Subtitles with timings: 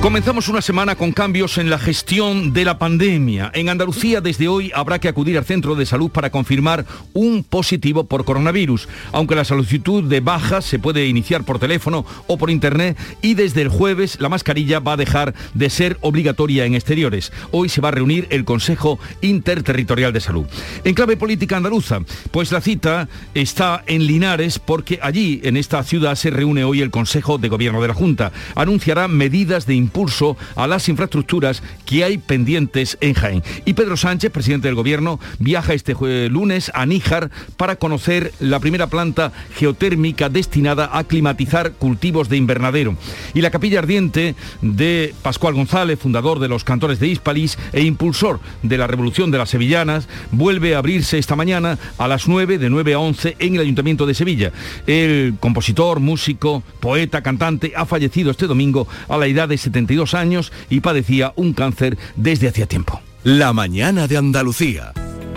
[0.00, 3.50] Comenzamos una semana con cambios en la gestión de la pandemia.
[3.52, 8.04] En Andalucía desde hoy habrá que acudir al centro de salud para confirmar un positivo
[8.04, 12.96] por coronavirus, aunque la solicitud de baja se puede iniciar por teléfono o por internet
[13.22, 17.32] y desde el jueves la mascarilla va a dejar de ser obligatoria en exteriores.
[17.50, 20.46] Hoy se va a reunir el Consejo Interterritorial de Salud.
[20.84, 26.14] En clave política andaluza, pues la cita está en Linares porque allí en esta ciudad
[26.14, 28.30] se reúne hoy el Consejo de Gobierno de la Junta.
[28.54, 33.42] Anunciará medidas de impulso a las infraestructuras que hay pendientes en Jaén.
[33.64, 35.94] Y Pedro Sánchez, presidente del Gobierno, viaja este
[36.28, 42.96] lunes a Níjar para conocer la primera planta geotérmica destinada a climatizar cultivos de invernadero.
[43.32, 48.40] Y la capilla ardiente de Pascual González, fundador de los cantores de Hispalis e impulsor
[48.62, 52.68] de la Revolución de las Sevillanas, vuelve a abrirse esta mañana a las 9, de
[52.68, 54.52] 9 a 11, en el Ayuntamiento de Sevilla.
[54.86, 59.77] El compositor, músico, poeta, cantante, ha fallecido este domingo a la edad de 70
[60.14, 63.00] años y padecía un cáncer desde hacía tiempo.
[63.24, 64.92] La mañana de Andalucía.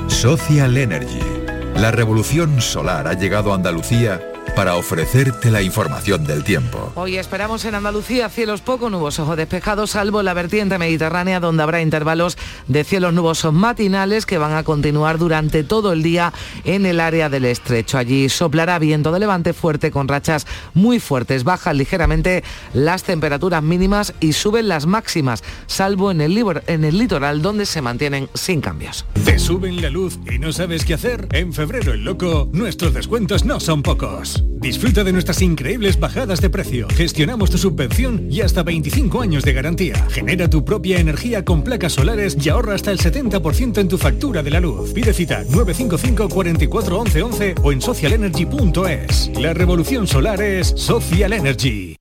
[0.07, 1.19] Social Energy.
[1.75, 6.91] La revolución solar ha llegado a Andalucía para ofrecerte la información del tiempo.
[6.95, 11.81] Hoy esperamos en Andalucía cielos poco nubosos o despejados, salvo la vertiente mediterránea, donde habrá
[11.81, 16.99] intervalos de cielos nubosos matinales que van a continuar durante todo el día en el
[16.99, 17.97] área del estrecho.
[17.97, 21.43] Allí soplará viento de levante fuerte con rachas muy fuertes.
[21.43, 27.41] Bajan ligeramente las temperaturas mínimas y suben las máximas, salvo en el, en el litoral,
[27.41, 29.05] donde se mantienen sin cambios.
[29.25, 31.27] ¿Te suben la luz y no sabes qué hacer?
[31.31, 34.40] En febrero el loco, nuestros descuentos no son pocos.
[34.41, 36.87] Disfruta de nuestras increíbles bajadas de precio.
[36.89, 39.95] Gestionamos tu subvención y hasta 25 años de garantía.
[40.09, 44.43] Genera tu propia energía con placas solares y ahorra hasta el 70% en tu factura
[44.43, 44.93] de la luz.
[44.93, 49.31] Pide cita 955 44 11 11 o en socialenergy.es.
[49.39, 52.00] La revolución solar es Social Energy.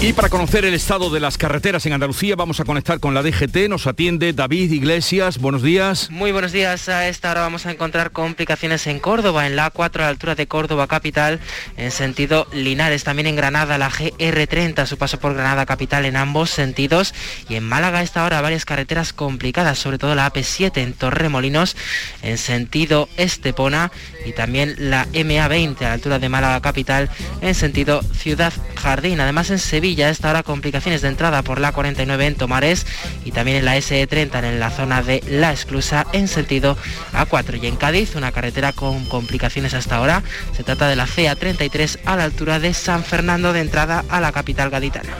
[0.00, 3.22] Y para conocer el estado de las carreteras en Andalucía vamos a conectar con la
[3.24, 3.68] DGT.
[3.68, 5.38] Nos atiende David Iglesias.
[5.38, 6.08] Buenos días.
[6.12, 6.88] Muy buenos días.
[6.88, 10.36] A esta hora vamos a encontrar complicaciones en Córdoba, en la A4 a la altura
[10.36, 11.40] de Córdoba capital,
[11.76, 13.02] en sentido Linares.
[13.02, 17.12] También en Granada la GR30, su paso por Granada capital en ambos sentidos.
[17.48, 21.76] Y en Málaga a esta hora varias carreteras complicadas, sobre todo la AP7 en Torremolinos,
[22.22, 23.90] en sentido Estepona.
[24.24, 27.10] Y también la MA20 a la altura de Málaga capital,
[27.40, 29.18] en sentido Ciudad Jardín.
[29.18, 32.86] Además en Sevilla ya esta hora complicaciones de entrada por la 49 en Tomares
[33.24, 36.76] y también en la SE30 en la zona de La Exclusa en sentido
[37.12, 37.62] A4.
[37.62, 40.22] Y en Cádiz una carretera con complicaciones hasta ahora.
[40.56, 44.32] Se trata de la CA33 a la altura de San Fernando de entrada a la
[44.32, 45.10] capital gaditana.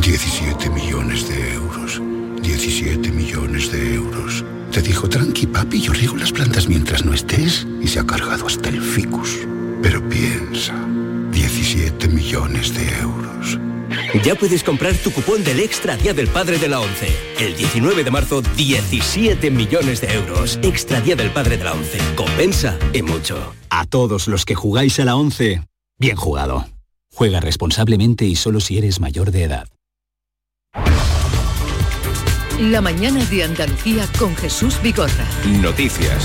[0.00, 2.00] 17 millones de euros.
[2.42, 4.44] 17 millones de euros.
[4.70, 8.46] Te dijo, tranqui papi, yo riego las plantas mientras no estés y se ha cargado
[8.46, 9.38] hasta el ficus.
[9.82, 10.74] Pero piensa.
[11.34, 13.58] 17 millones de euros.
[14.22, 17.08] Ya puedes comprar tu cupón del Extra Día del Padre de la ONCE.
[17.40, 20.60] El 19 de marzo, 17 millones de euros.
[20.62, 21.98] Extra Día del Padre de la ONCE.
[22.14, 23.52] Compensa y mucho.
[23.68, 25.62] A todos los que jugáis a la ONCE,
[25.98, 26.66] bien jugado.
[27.12, 29.68] Juega responsablemente y solo si eres mayor de edad.
[32.60, 35.26] La mañana de Andalucía con Jesús Bigorra.
[35.60, 36.24] Noticias.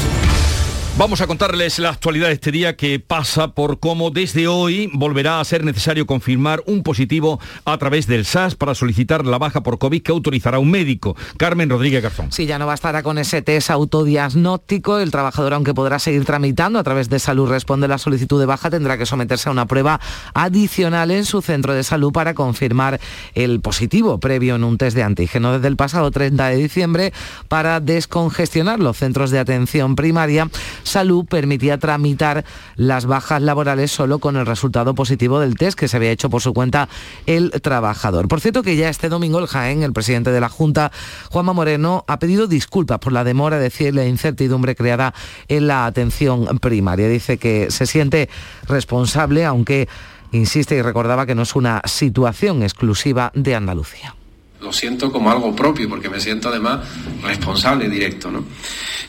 [1.00, 5.40] Vamos a contarles la actualidad de este día que pasa por cómo desde hoy volverá
[5.40, 9.78] a ser necesario confirmar un positivo a través del SAS para solicitar la baja por
[9.78, 11.16] COVID que autorizará un médico.
[11.38, 12.34] Carmen Rodríguez Garzón.
[12.34, 15.00] Sí, ya no bastará con ese test autodiagnóstico.
[15.00, 18.70] El trabajador, aunque podrá seguir tramitando a través de salud, responde la solicitud de baja,
[18.70, 20.02] tendrá que someterse a una prueba
[20.34, 23.00] adicional en su centro de salud para confirmar
[23.36, 25.54] el positivo previo en un test de antígeno.
[25.54, 27.14] Desde el pasado 30 de diciembre,
[27.48, 30.50] para descongestionar los centros de atención primaria,
[30.90, 32.44] Salud permitía tramitar
[32.76, 36.42] las bajas laborales solo con el resultado positivo del test que se había hecho por
[36.42, 36.90] su cuenta
[37.28, 38.28] el trabajador.
[38.28, 40.92] Por cierto que ya este domingo el Jaén, el presidente de la Junta,
[41.30, 45.14] Juanma Moreno, ha pedido disculpas por la demora, decir, la incertidumbre creada
[45.48, 47.08] en la atención primaria.
[47.08, 48.28] Dice que se siente
[48.68, 49.88] responsable, aunque
[50.32, 54.16] insiste y recordaba que no es una situación exclusiva de Andalucía
[54.62, 56.86] lo siento como algo propio, porque me siento además
[57.24, 58.30] responsable directo.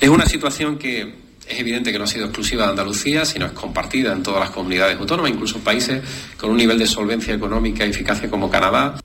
[0.01, 1.20] Es una situación que
[1.51, 4.51] es evidente que no ha sido exclusiva de Andalucía, sino es compartida en todas las
[4.51, 6.03] comunidades autónomas, incluso países
[6.37, 9.01] con un nivel de solvencia económica y eficacia como Canadá.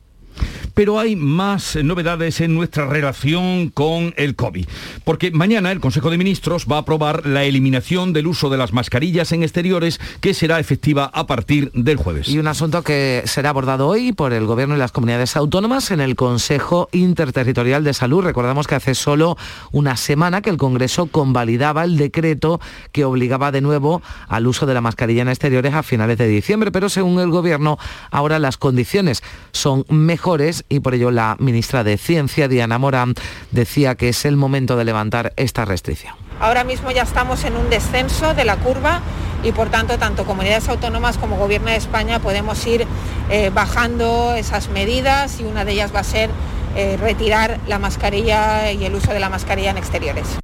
[0.75, 4.67] Pero hay más novedades en nuestra relación con el COVID,
[5.05, 8.73] porque mañana el Consejo de Ministros va a aprobar la eliminación del uso de las
[8.73, 12.27] mascarillas en exteriores que será efectiva a partir del jueves.
[12.27, 16.01] Y un asunto que será abordado hoy por el Gobierno y las comunidades autónomas en
[16.01, 18.25] el Consejo Interterritorial de Salud.
[18.25, 19.37] Recordamos que hace solo
[19.71, 22.59] una semana que el Congreso convalidaba el decreto
[22.91, 26.69] que obligaba de nuevo al uso de la mascarilla en exteriores a finales de diciembre,
[26.73, 27.79] pero según el Gobierno
[28.11, 29.23] ahora las condiciones
[29.53, 33.13] son mejores y por ello la ministra de Ciencia, Diana Morán,
[33.51, 36.15] decía que es el momento de levantar esta restricción.
[36.39, 39.01] Ahora mismo ya estamos en un descenso de la curva
[39.43, 42.85] y por tanto tanto comunidades autónomas como Gobierno de España podemos ir
[43.29, 46.29] eh, bajando esas medidas y una de ellas va a ser
[46.75, 50.39] eh, retirar la mascarilla y el uso de la mascarilla en exteriores.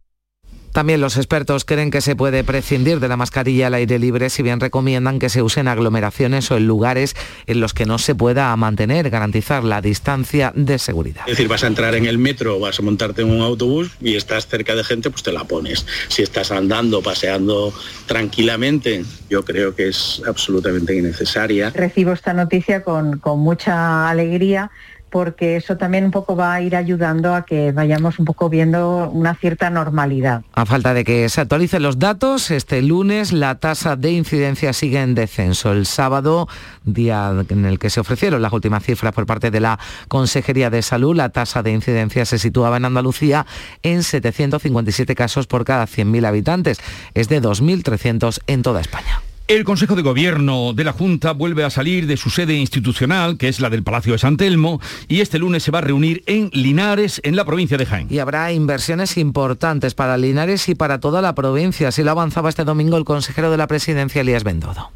[0.71, 4.41] También los expertos creen que se puede prescindir de la mascarilla al aire libre, si
[4.41, 7.15] bien recomiendan que se use en aglomeraciones o en lugares
[7.45, 11.23] en los que no se pueda mantener, garantizar la distancia de seguridad.
[11.27, 14.15] Es decir, vas a entrar en el metro, vas a montarte en un autobús y
[14.15, 15.85] estás cerca de gente, pues te la pones.
[16.07, 17.73] Si estás andando, paseando
[18.05, 21.71] tranquilamente, yo creo que es absolutamente innecesaria.
[21.71, 24.71] Recibo esta noticia con, con mucha alegría
[25.11, 29.09] porque eso también un poco va a ir ayudando a que vayamos un poco viendo
[29.09, 30.43] una cierta normalidad.
[30.53, 35.01] A falta de que se actualicen los datos, este lunes la tasa de incidencia sigue
[35.01, 35.71] en descenso.
[35.71, 36.47] El sábado,
[36.83, 40.81] día en el que se ofrecieron las últimas cifras por parte de la Consejería de
[40.81, 43.45] Salud, la tasa de incidencia se situaba en Andalucía
[43.83, 46.79] en 757 casos por cada 100.000 habitantes.
[47.13, 49.21] Es de 2.300 en toda España.
[49.51, 53.49] El Consejo de Gobierno de la Junta vuelve a salir de su sede institucional, que
[53.49, 56.49] es la del Palacio de San Telmo, y este lunes se va a reunir en
[56.53, 58.07] Linares, en la provincia de Jaén.
[58.09, 62.63] Y habrá inversiones importantes para Linares y para toda la provincia, así lo avanzaba este
[62.63, 64.89] domingo el consejero de la presidencia, Elías Bendodo.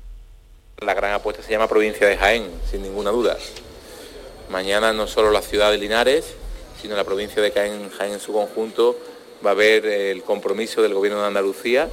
[0.80, 3.36] La gran apuesta se llama provincia de Jaén, sin ninguna duda.
[4.50, 6.34] Mañana no solo la ciudad de Linares,
[6.82, 8.98] sino la provincia de Jaén, Jaén en su conjunto,
[9.46, 11.90] va a ver el compromiso del Gobierno de Andalucía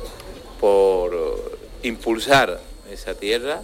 [0.61, 1.52] por
[1.82, 3.62] impulsar esa tierra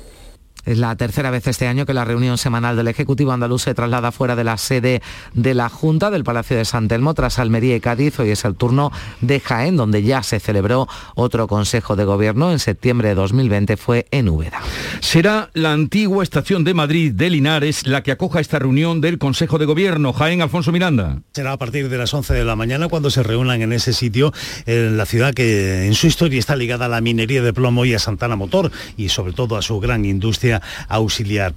[0.65, 4.13] es la tercera vez este año que la reunión semanal del Ejecutivo andaluz se traslada
[4.13, 5.03] fuera de la sede
[5.35, 8.19] de la Junta del Palacio de San Telmo tras Almería y Cádiz.
[8.19, 12.59] Hoy es el turno de Jaén, donde ya se celebró otro Consejo de Gobierno en
[12.59, 14.61] septiembre de 2020, fue en Úbeda.
[15.01, 19.59] Será la antigua estación de Madrid de Linares la que acoja esta reunión del Consejo
[19.59, 20.13] de Gobierno.
[20.13, 21.23] Jaén, Alfonso Miranda.
[21.33, 24.33] Será a partir de las 11 de la mañana cuando se reúnan en ese sitio,
[24.67, 27.95] en la ciudad que en su historia está ligada a la minería de plomo y
[27.95, 30.48] a Santana Motor y sobre todo a su gran industria
[30.89, 31.55] auxiliar.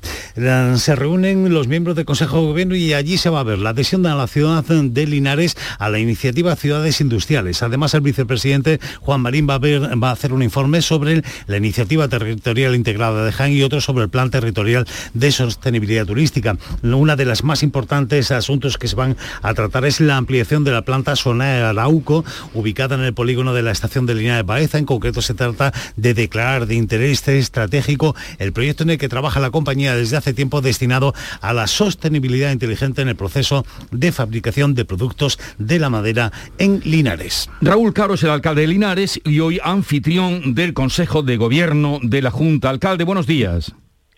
[0.76, 3.72] Se reúnen los miembros del Consejo de Gobierno y allí se va a ver la
[3.72, 7.64] adhesión de la ciudad de Linares a la iniciativa Ciudades Industriales.
[7.64, 13.26] Además, el vicepresidente Juan Marín va a, hacer un informe sobre la iniciativa territorial integrada
[13.26, 16.58] de Jaén y otro sobre el plan territorial de sostenibilidad turística.
[16.84, 20.72] Una de las más importantes asuntos que se van a tratar es la ampliación de
[20.72, 22.24] la planta Zona Arauco,
[22.54, 24.78] ubicada en el polígono de la estación de Linares Baeza.
[24.78, 29.52] En concreto, se trata de declarar de interés estratégico el proyecto en que trabaja la
[29.52, 34.86] compañía desde hace tiempo destinado a la sostenibilidad inteligente en el proceso de fabricación de
[34.86, 37.50] productos de la madera en Linares.
[37.62, 42.22] Raúl Caro es el alcalde de Linares y hoy anfitrión del Consejo de Gobierno de
[42.22, 42.70] la Junta.
[42.70, 43.74] Alcalde, buenos días.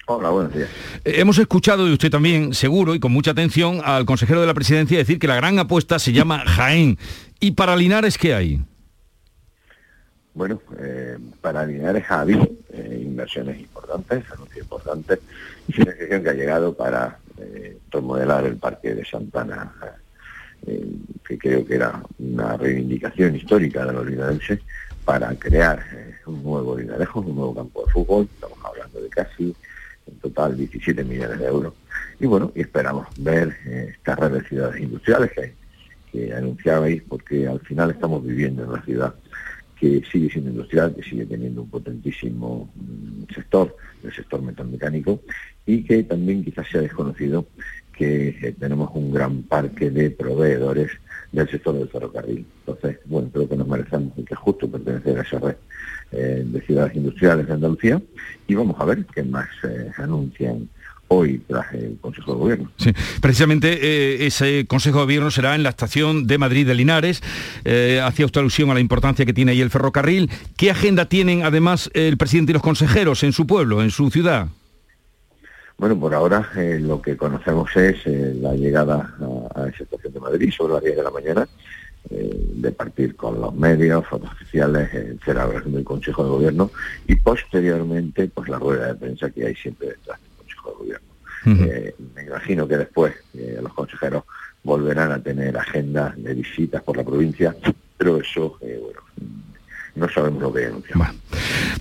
[0.05, 0.69] Hola, buenos días.
[1.05, 4.53] Eh, hemos escuchado, y usted también, seguro y con mucha atención, al consejero de la
[4.53, 6.97] presidencia decir que la gran apuesta se llama Jaén.
[7.39, 8.61] ¿Y para Linares qué hay?
[10.33, 13.57] Bueno, eh, para Linares ha habido eh, inversiones
[13.93, 15.19] importantes, anuncios importantes,
[15.67, 19.71] y financiación que ha llegado para eh, remodelar el Parque de Santana,
[20.65, 20.85] eh,
[21.27, 24.59] que creo que era una reivindicación histórica de los linarenses,
[25.05, 25.83] para crear
[26.25, 29.53] un nuevo Linarejo, un nuevo campo de fútbol, estamos hablando de casi
[30.07, 31.73] en total 17 millones de euros.
[32.21, 35.53] Y bueno, y esperamos ver estas red de ciudades industriales que,
[36.09, 39.13] que anunciabais, porque al final estamos viviendo en una ciudad
[39.83, 45.19] que sigue siendo industrial, que sigue teniendo un potentísimo mm, sector, el sector metalmecánico,
[45.65, 47.47] y que también quizás sea desconocido
[47.91, 50.89] que eh, tenemos un gran parque de proveedores
[51.33, 52.45] del sector del ferrocarril.
[52.59, 55.55] Entonces, bueno, creo que nos merecemos y que es justo pertenecer a esa red
[56.13, 58.01] eh, de ciudades industriales de Andalucía
[58.47, 60.69] y vamos a ver qué más eh, anuncian
[61.13, 62.71] hoy tras el Consejo de Gobierno.
[62.77, 62.91] Sí,
[63.21, 67.21] precisamente eh, ese Consejo de Gobierno será en la estación de Madrid de Linares.
[67.63, 70.29] Eh, hacía usted alusión a la importancia que tiene ahí el ferrocarril.
[70.57, 74.47] ¿Qué agenda tienen además el presidente y los consejeros en su pueblo, en su ciudad?
[75.77, 79.13] Bueno, por ahora eh, lo que conocemos es la llegada
[79.55, 81.47] a, esa estación de Madrid sobre las 10 de la mañana,
[82.09, 84.89] de partir con los medios, fotos oficiales,
[85.23, 86.69] será del Consejo de Gobierno
[87.07, 90.19] y posteriormente pues la rueda de prensa que hay siempre detrás
[90.63, 91.13] Consejo de Gobierno.
[91.45, 94.23] Eh, me imagino que después eh, los consejeros
[94.63, 97.53] volverán a tener agendas de visitas por la provincia,
[97.97, 99.01] pero eso, eh, bueno,
[99.95, 101.13] no sabemos lo que bueno.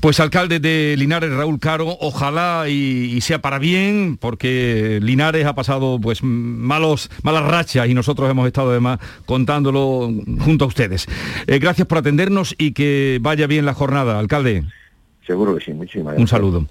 [0.01, 6.01] Pues alcalde de Linares, Raúl Caro, ojalá y, sea para bien, porque Linares ha pasado
[6.01, 10.11] pues malos, malas rachas y nosotros hemos estado además contándolo
[10.41, 11.07] junto a ustedes.
[11.47, 14.65] gracias por atendernos y que vaya bien la jornada, alcalde.
[15.27, 16.21] Seguro que sí, muchísimas gracias.
[16.21, 16.67] Un saludo.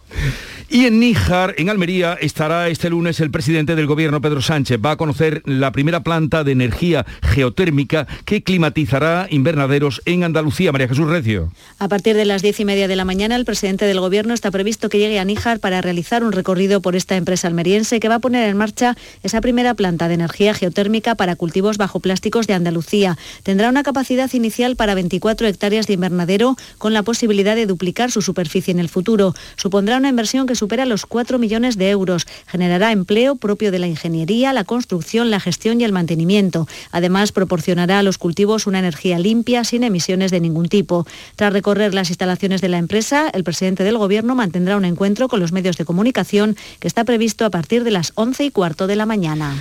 [0.69, 4.77] Y en Níjar, en Almería, estará este lunes el presidente del gobierno, Pedro Sánchez.
[4.85, 10.73] Va a conocer la primera planta de energía geotérmica que climatizará invernaderos en Andalucía.
[10.73, 11.51] María Jesús Recio.
[11.79, 14.51] A partir de las diez y media de la mañana, el presidente del gobierno está
[14.51, 18.15] previsto que llegue a Níjar para realizar un recorrido por esta empresa almeriense que va
[18.15, 22.53] a poner en marcha esa primera planta de energía geotérmica para cultivos bajo plásticos de
[22.53, 23.17] Andalucía.
[23.43, 28.21] Tendrá una capacidad inicial para 24 hectáreas de invernadero con la posibilidad de duplicar su
[28.21, 29.33] superficie en el futuro.
[29.55, 32.25] Supondrá una inversión que supera los 4 millones de euros.
[32.47, 36.67] Generará empleo propio de la ingeniería, la construcción, la gestión y el mantenimiento.
[36.91, 41.05] Además, proporcionará a los cultivos una energía limpia, sin emisiones de ningún tipo.
[41.35, 45.39] Tras recorrer las instalaciones de la empresa, el presidente del Gobierno mantendrá un encuentro con
[45.39, 48.95] los medios de comunicación que está previsto a partir de las 11 y cuarto de
[48.95, 49.55] la mañana.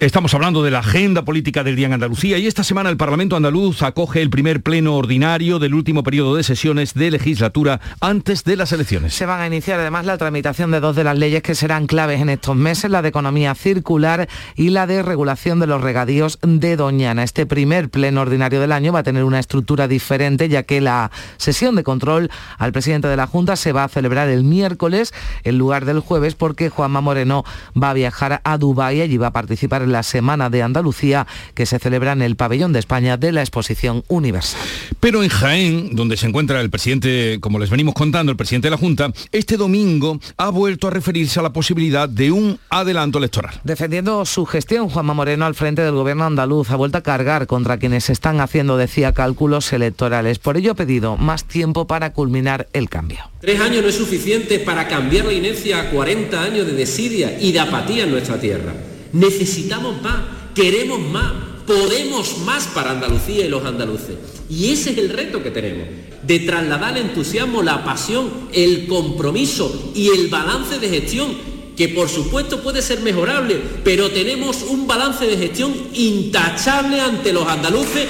[0.00, 3.36] Estamos hablando de la agenda política del día en Andalucía y esta semana el Parlamento
[3.36, 8.56] andaluz acoge el primer pleno ordinario del último periodo de sesiones de legislatura antes de
[8.56, 9.14] las elecciones.
[9.14, 12.20] Se van a iniciar además la tramitación de dos de las leyes que serán claves
[12.20, 16.74] en estos meses, la de economía circular y la de regulación de los regadíos de
[16.74, 17.22] Doñana.
[17.22, 21.12] Este primer pleno ordinario del año va a tener una estructura diferente ya que la
[21.36, 25.56] sesión de control al presidente de la Junta se va a celebrar el miércoles en
[25.56, 27.44] lugar del jueves porque Juanma Moreno
[27.80, 31.78] va a viajar a Dubái allí va a participar la Semana de Andalucía que se
[31.78, 34.60] celebra en el Pabellón de España de la Exposición Universal.
[35.00, 38.70] Pero en Jaén, donde se encuentra el presidente, como les venimos contando, el presidente de
[38.70, 43.60] la Junta, este domingo ha vuelto a referirse a la posibilidad de un adelanto electoral.
[43.64, 47.78] Defendiendo su gestión, Juanma Moreno al frente del gobierno andaluz ha vuelto a cargar contra
[47.78, 50.38] quienes están haciendo, decía, cálculos electorales.
[50.38, 53.30] Por ello ha pedido más tiempo para culminar el cambio.
[53.40, 57.52] Tres años no es suficiente para cambiar la inercia a 40 años de desidia y
[57.52, 58.72] de apatía en nuestra tierra.
[59.14, 60.22] Necesitamos más,
[60.56, 61.32] queremos más,
[61.68, 64.16] podemos más para Andalucía y los andaluces.
[64.50, 65.86] Y ese es el reto que tenemos,
[66.22, 71.32] de trasladar el entusiasmo, la pasión, el compromiso y el balance de gestión,
[71.76, 77.46] que por supuesto puede ser mejorable, pero tenemos un balance de gestión intachable ante los
[77.46, 78.08] andaluces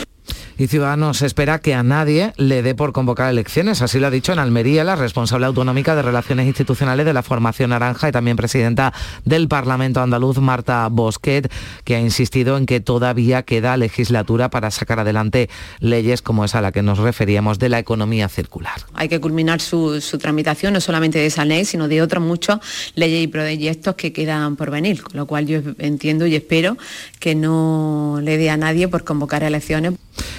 [0.58, 3.82] y Ciudadanos espera que a nadie le dé por convocar elecciones.
[3.82, 7.70] Así lo ha dicho en Almería la responsable autonómica de Relaciones Institucionales de la Formación
[7.70, 8.92] Naranja y también presidenta
[9.24, 11.50] del Parlamento andaluz, Marta Bosquet,
[11.84, 15.48] que ha insistido en que todavía queda legislatura para sacar adelante
[15.80, 18.74] leyes como esa a la que nos referíamos de la economía circular.
[18.94, 22.60] Hay que culminar su, tramitación, no solamente de esa ley, sino de otras muchas
[22.94, 26.76] leyes y proyectos que quedan por venir, con lo cual yo entiendo y espero
[27.18, 29.94] que no le dé a nadie por convocar elecciones.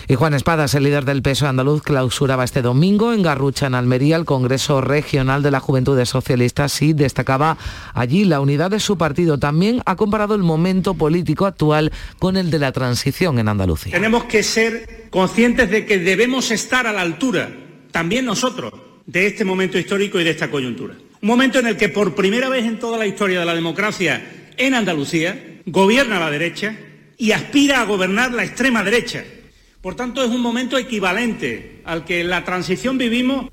[0.07, 4.17] Y Juan Espadas, el líder del peso andaluz, clausuraba este domingo en Garrucha, en Almería,
[4.17, 7.57] el Congreso Regional de la Juventud Socialistas y destacaba
[7.95, 9.39] allí la unidad de su partido.
[9.39, 13.93] También ha comparado el momento político actual con el de la transición en Andalucía.
[13.93, 17.49] Tenemos que ser conscientes de que debemos estar a la altura,
[17.91, 18.73] también nosotros,
[19.07, 20.93] de este momento histórico y de esta coyuntura.
[21.19, 24.51] Un momento en el que por primera vez en toda la historia de la democracia
[24.55, 26.75] en Andalucía gobierna la derecha
[27.17, 29.23] y aspira a gobernar la extrema derecha
[29.85, 33.51] por tanto, es un momento equivalente al que en la transición vivimos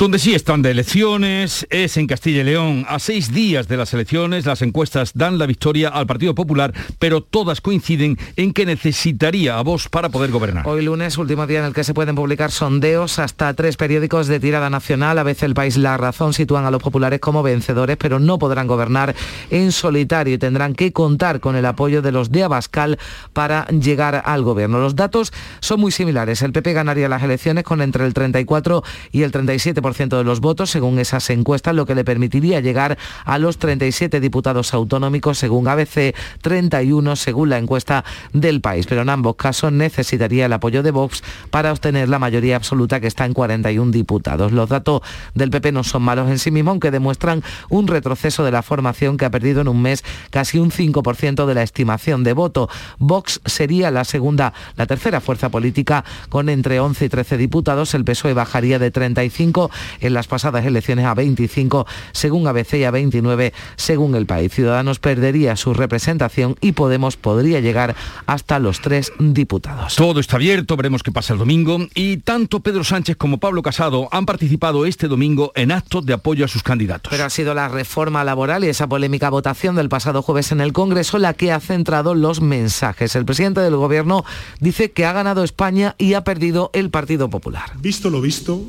[0.00, 2.86] donde sí están de elecciones es en Castilla y León.
[2.88, 7.20] A seis días de las elecciones, las encuestas dan la victoria al Partido Popular, pero
[7.20, 10.66] todas coinciden en que necesitaría a Vox para poder gobernar.
[10.66, 14.40] Hoy lunes, último día en el que se pueden publicar sondeos, hasta tres periódicos de
[14.40, 18.18] tirada nacional, a veces el país La Razón, sitúan a los populares como vencedores, pero
[18.18, 19.14] no podrán gobernar
[19.50, 22.98] en solitario y tendrán que contar con el apoyo de los de Abascal
[23.34, 24.80] para llegar al gobierno.
[24.80, 25.30] Los datos
[25.60, 26.40] son muy similares.
[26.40, 30.70] El PP ganaría las elecciones con entre el 34 y el 37% de los votos,
[30.70, 36.14] según esas encuestas, lo que le permitiría llegar a los 37 diputados autonómicos, según ABC,
[36.42, 38.86] 31 según la encuesta del país.
[38.86, 43.06] Pero en ambos casos necesitaría el apoyo de Vox para obtener la mayoría absoluta que
[43.06, 44.52] está en 41 diputados.
[44.52, 45.02] Los datos
[45.34, 49.16] del PP no son malos en sí mismos, aunque demuestran un retroceso de la formación
[49.16, 52.68] que ha perdido en un mes casi un 5% de la estimación de voto.
[52.98, 57.94] Vox sería la segunda, la tercera fuerza política con entre 11 y 13 diputados.
[57.94, 59.70] El PSOE bajaría de 35
[60.00, 64.52] en las pasadas elecciones a 25 según ABC y a 29 según el país.
[64.52, 67.94] Ciudadanos perdería su representación y Podemos podría llegar
[68.26, 69.96] hasta los tres diputados.
[69.96, 74.08] Todo está abierto, veremos qué pasa el domingo y tanto Pedro Sánchez como Pablo Casado
[74.12, 77.10] han participado este domingo en actos de apoyo a sus candidatos.
[77.10, 80.72] Pero ha sido la reforma laboral y esa polémica votación del pasado jueves en el
[80.72, 83.14] Congreso la que ha centrado los mensajes.
[83.14, 84.24] El presidente del Gobierno
[84.60, 87.72] dice que ha ganado España y ha perdido el Partido Popular.
[87.78, 88.62] Visto lo visto,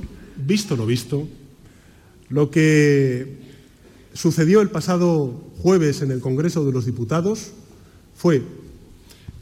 [0.45, 1.27] visto lo visto,
[2.29, 3.39] lo que
[4.13, 7.51] sucedió el pasado jueves en el Congreso de los Diputados
[8.15, 8.41] fue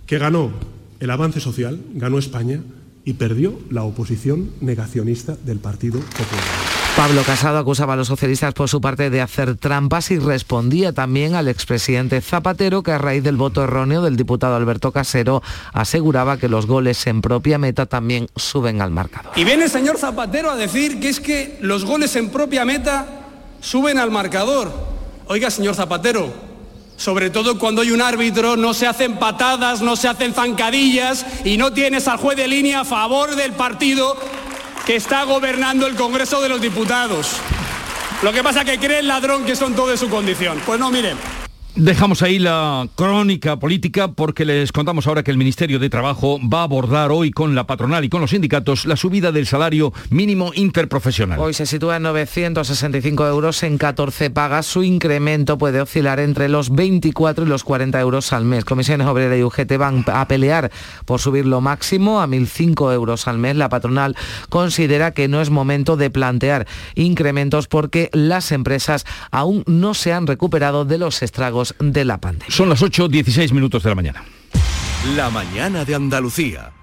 [0.06, 0.52] que ganó
[1.00, 2.62] el avance social, ganó España
[3.06, 6.69] y perdió la oposición negacionista del Partido Popular.
[7.00, 11.34] Pablo Casado acusaba a los socialistas por su parte de hacer trampas y respondía también
[11.34, 15.42] al expresidente Zapatero que a raíz del voto erróneo del diputado Alberto Casero
[15.72, 19.32] aseguraba que los goles en propia meta también suben al marcador.
[19.38, 23.08] Y viene el señor Zapatero a decir que es que los goles en propia meta
[23.62, 24.70] suben al marcador.
[25.28, 26.34] Oiga, señor Zapatero,
[26.98, 31.56] sobre todo cuando hay un árbitro, no se hacen patadas, no se hacen zancadillas y
[31.56, 34.18] no tienes al juez de línea a favor del partido
[34.86, 37.38] que está gobernando el Congreso de los Diputados.
[38.22, 40.62] Lo que pasa es que cree el ladrón que son todos de su condición.
[40.66, 41.18] Pues no, miren.
[41.80, 46.60] Dejamos ahí la crónica política porque les contamos ahora que el Ministerio de Trabajo va
[46.60, 50.52] a abordar hoy con la patronal y con los sindicatos la subida del salario mínimo
[50.54, 51.40] interprofesional.
[51.40, 54.66] Hoy se sitúa en 965 euros en 14 pagas.
[54.66, 58.66] Su incremento puede oscilar entre los 24 y los 40 euros al mes.
[58.66, 60.72] Comisiones Obreras y UGT van a pelear
[61.06, 63.56] por subir lo máximo a 1.005 euros al mes.
[63.56, 64.18] La patronal
[64.50, 70.28] considera que no es momento de plantear incrementos porque las empresas aún no se han
[70.28, 72.56] recuperado de los estragos de la pandemia.
[72.56, 74.24] Son las 8.16 minutos de la mañana.
[75.16, 76.74] La mañana de Andalucía.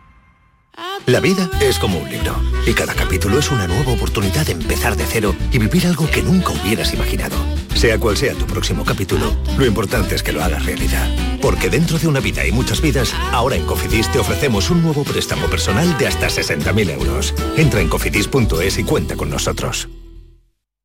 [1.07, 2.35] La vida es como un libro
[2.67, 6.23] y cada capítulo es una nueva oportunidad de empezar de cero y vivir algo que
[6.23, 7.37] nunca hubieras imaginado.
[7.75, 11.09] Sea cual sea tu próximo capítulo, lo importante es que lo hagas realidad.
[11.41, 15.05] Porque dentro de una vida y muchas vidas, ahora en Cofidis te ofrecemos un nuevo
[15.05, 17.35] préstamo personal de hasta 60.000 euros.
[17.57, 19.89] Entra en cofidis.es y cuenta con nosotros.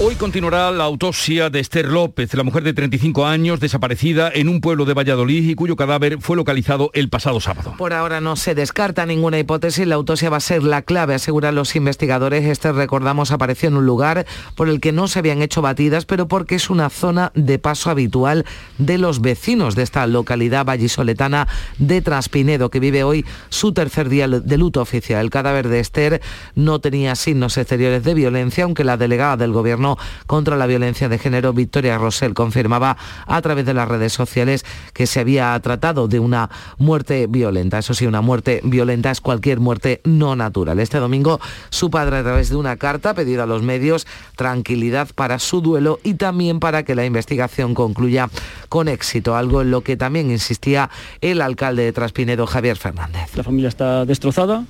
[0.00, 4.60] Hoy continuará la autopsia de Esther López, la mujer de 35 años desaparecida en un
[4.60, 7.74] pueblo de Valladolid y cuyo cadáver fue localizado el pasado sábado.
[7.76, 11.54] Por ahora no se descarta ninguna hipótesis, la autopsia va a ser la clave, aseguran
[11.54, 12.44] los investigadores.
[12.46, 14.26] Este, recordamos, apareció en un lugar
[14.56, 17.90] por el que no se habían hecho batidas, pero porque es una zona de paso
[17.90, 18.46] habitual
[18.78, 21.46] de los vecinos de esta localidad vallisoletana
[21.78, 25.20] de Traspinedo, que vive hoy su tercer día de luto oficial.
[25.20, 26.22] El cadáver de Esther
[26.56, 29.81] no tenía signos exteriores de violencia, aunque la delegada del gobierno
[30.26, 35.06] contra la violencia de género, Victoria Rosell, confirmaba a través de las redes sociales que
[35.06, 37.78] se había tratado de una muerte violenta.
[37.78, 40.78] Eso sí, una muerte violenta es cualquier muerte no natural.
[40.80, 41.40] Este domingo
[41.70, 45.60] su padre a través de una carta ha pedido a los medios tranquilidad para su
[45.60, 48.28] duelo y también para que la investigación concluya
[48.68, 50.90] con éxito, algo en lo que también insistía
[51.20, 53.36] el alcalde de Traspinedo, Javier Fernández.
[53.36, 54.64] La familia está destrozada,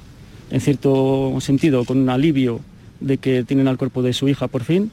[0.50, 2.60] en cierto sentido, con un alivio
[3.00, 4.90] de que tienen al cuerpo de su hija por fin,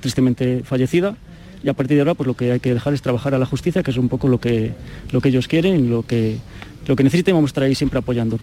[0.00, 1.16] tristemente fallecida.
[1.62, 3.44] Y a partir de ahora, pues lo que hay que dejar es trabajar a la
[3.46, 4.72] justicia, que es un poco lo que,
[5.12, 6.38] lo que ellos quieren lo que,
[6.86, 8.38] lo que necesiten vamos a estar ahí siempre apoyando.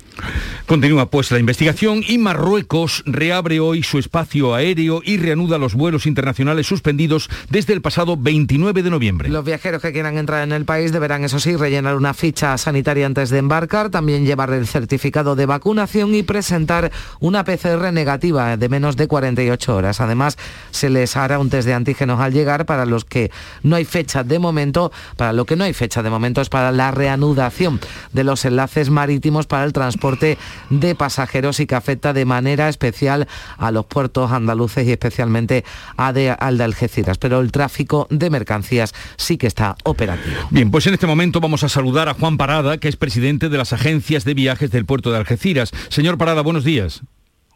[0.66, 6.06] Continúa pues la investigación y Marruecos reabre hoy su espacio aéreo y reanuda los vuelos
[6.06, 9.30] internacionales suspendidos desde el pasado 29 de noviembre.
[9.30, 13.06] Los viajeros que quieran entrar en el país deberán, eso sí, rellenar una ficha sanitaria
[13.06, 18.70] antes de embarcar, también llevar el certificado de vacunación y presentar una PCR negativa de
[18.70, 20.02] menos de 48 horas.
[20.02, 20.38] Además,
[20.72, 23.32] se les hará un test de antígenos al llegar para los que
[23.64, 26.72] no hay fecha de momento, para lo que no hay fecha de momento es para
[26.72, 27.80] la reanudación
[28.14, 30.38] de los enlaces marítimos para el transporte
[30.70, 35.64] de pasajeros y que afecta de manera especial a los puertos andaluces y especialmente
[35.98, 37.18] a de, al de Algeciras.
[37.18, 40.36] Pero el tráfico de mercancías sí que está operativo.
[40.52, 43.58] Bien, pues en este momento vamos a saludar a Juan Parada, que es presidente de
[43.58, 45.72] las agencias de viajes del puerto de Algeciras.
[45.90, 47.02] Señor Parada, buenos días.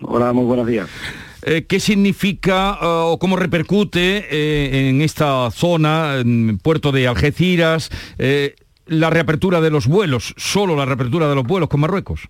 [0.03, 0.89] Hola, muy buenos días.
[1.43, 7.89] Eh, ¿Qué significa uh, o cómo repercute eh, en esta zona, en puerto de Algeciras,
[8.17, 8.55] eh,
[8.91, 12.29] la reapertura de los vuelos, solo la reapertura de los vuelos con Marruecos.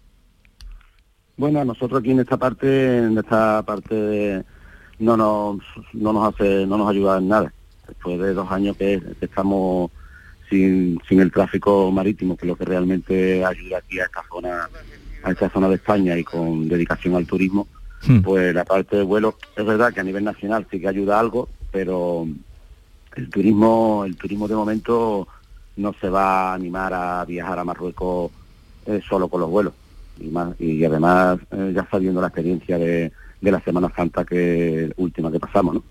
[1.37, 4.43] Bueno, a nosotros aquí en esta parte, en esta parte
[4.99, 5.59] no nos,
[5.93, 7.53] no nos hace, no nos ayuda en nada.
[7.87, 9.91] Después de dos años que, estamos
[10.49, 14.69] sin, sin el tráfico marítimo, que es lo que realmente ayuda aquí a esta zona,
[15.23, 17.67] a esta zona de España y con dedicación al turismo,
[18.07, 18.21] Hmm.
[18.21, 21.49] pues la parte de vuelo es verdad que a nivel nacional sí que ayuda algo,
[21.71, 22.27] pero
[23.15, 25.27] el turismo, el turismo de momento
[25.77, 28.31] no se va a animar a viajar a Marruecos
[28.85, 29.73] eh, solo con los vuelos.
[30.19, 34.91] Y, más, y además eh, ya sabiendo la experiencia de, de, la Semana Santa que
[34.97, 35.83] última que pasamos, ¿no?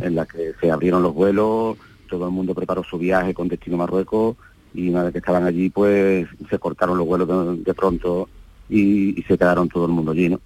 [0.00, 1.76] En la que se abrieron los vuelos,
[2.08, 4.36] todo el mundo preparó su viaje con destino a Marruecos
[4.72, 8.28] y una vez que estaban allí pues se cortaron los vuelos de, pronto
[8.68, 10.40] y, y, se quedaron todo el mundo allí, ¿no?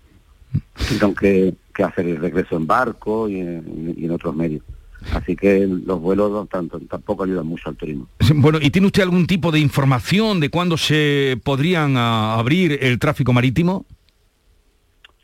[0.76, 4.64] tuvieron que, hacer el regreso en barco y en, otros medios.
[5.12, 8.08] Así que los vuelos tanto, tampoco ayudan mucho al turismo.
[8.34, 12.98] Bueno, ¿y tiene usted algún tipo de información de cuándo se podrían ah, abrir el
[12.98, 13.86] tráfico marítimo?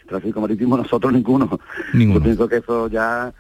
[0.01, 1.59] El tráfico marítimo nosotros ninguno.
[1.93, 2.21] ninguno.
[2.21, 3.33] Yo pienso que eso ya,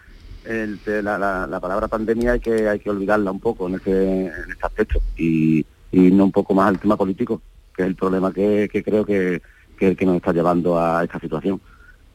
[0.44, 5.00] la, palabra pandemia hay que hay que olvidarla un poco en ese, en ese aspecto
[5.16, 7.40] y, no un poco más al tema político,
[7.76, 9.40] que es el problema que, creo que,
[9.78, 11.60] que, es que nos está llevando a esta situación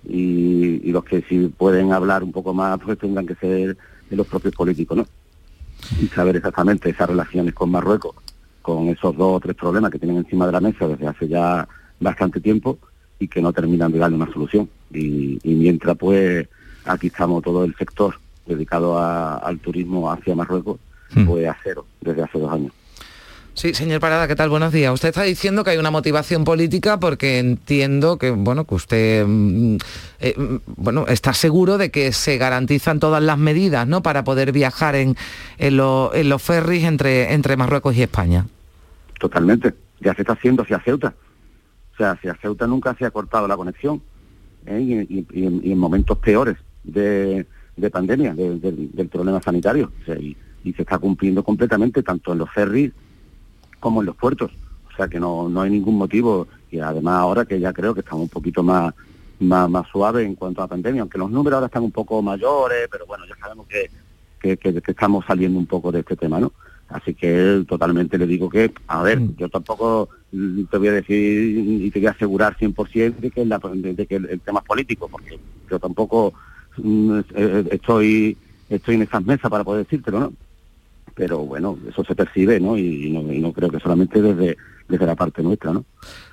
[0.08, 3.78] y, los que si pueden hablar un poco más pues tendrán que ser
[4.10, 5.08] de los propios políticos, ¿no?
[6.02, 8.16] Y saber exactamente esas relaciones con Marruecos,
[8.62, 11.68] con esos dos o tres problemas que tienen encima de la mesa desde hace ya
[12.00, 12.78] bastante tiempo
[13.18, 14.70] y que no terminan de darle una solución.
[14.92, 16.48] Y, mientras pues
[16.86, 20.80] aquí estamos todo el sector dedicado al turismo hacia Marruecos,
[21.14, 21.26] hmm.
[21.26, 22.72] pues a cero desde hace dos años.
[23.60, 24.50] Sí, señor Parada, ¿qué tal?
[24.50, 24.94] Buenos días.
[24.94, 29.76] Usted está diciendo que hay una motivación política porque entiendo que, bueno, que usted, mm,
[30.22, 34.02] eh, mm, bueno, está seguro de que se garantizan todas las medidas, ¿no?
[34.02, 35.18] Para poder viajar en,
[35.58, 38.48] en, los ferries entre, entre Marruecos y España.
[39.20, 39.74] Totalmente.
[40.00, 41.14] Ya se está haciendo hacia Ceuta.
[41.96, 44.02] O sea, hacia Ceuta nunca se ha cortado la conexión.
[44.68, 45.06] ¿eh?
[45.10, 47.46] Y, en, momentos peores de,
[47.92, 49.92] pandemia, del problema sanitario.
[50.64, 52.94] y se está cumpliendo completamente tanto en los ferries
[53.80, 54.52] como en los puertos.
[54.92, 58.02] O sea que no, no hay ningún motivo y además ahora que ya creo que
[58.02, 58.94] estamos un poquito más,
[59.40, 62.88] más, más suaves en cuanto a pandemia, aunque los números ahora están un poco mayores,
[62.92, 66.52] pero bueno, ya sabemos que, que, estamos saliendo un poco de este tema, ¿no?
[66.90, 69.36] Así que totalmente le digo que, a ver, mm.
[69.38, 73.60] yo tampoco te voy a decir y te voy a asegurar 100% de que, la,
[73.60, 75.40] de, que el, tema es político, porque
[75.70, 76.34] yo tampoco
[76.78, 78.38] mm, eh, estoy
[78.70, 80.34] estoy en esas mesas para poder decírtelo, ¿no?
[81.20, 82.78] Pero bueno, eso se percibe, ¿no?
[82.78, 84.56] Y, no, creo que solamente desde,
[84.88, 85.84] desde la parte nuestra, ¿no?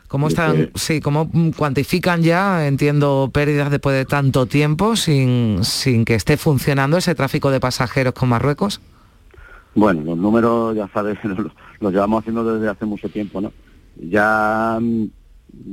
[0.06, 6.14] ¿Cómo están, sí, cómo cuantifican ya, entiendo, pérdidas después de tanto tiempo sin, sin que
[6.14, 8.80] esté funcionando ese tráfico de pasajeros con Marruecos?
[9.74, 11.18] Bueno, los números, ya sabes,
[11.80, 13.52] los, llevamos haciendo desde hace mucho tiempo, ¿no?
[14.00, 14.78] Ya,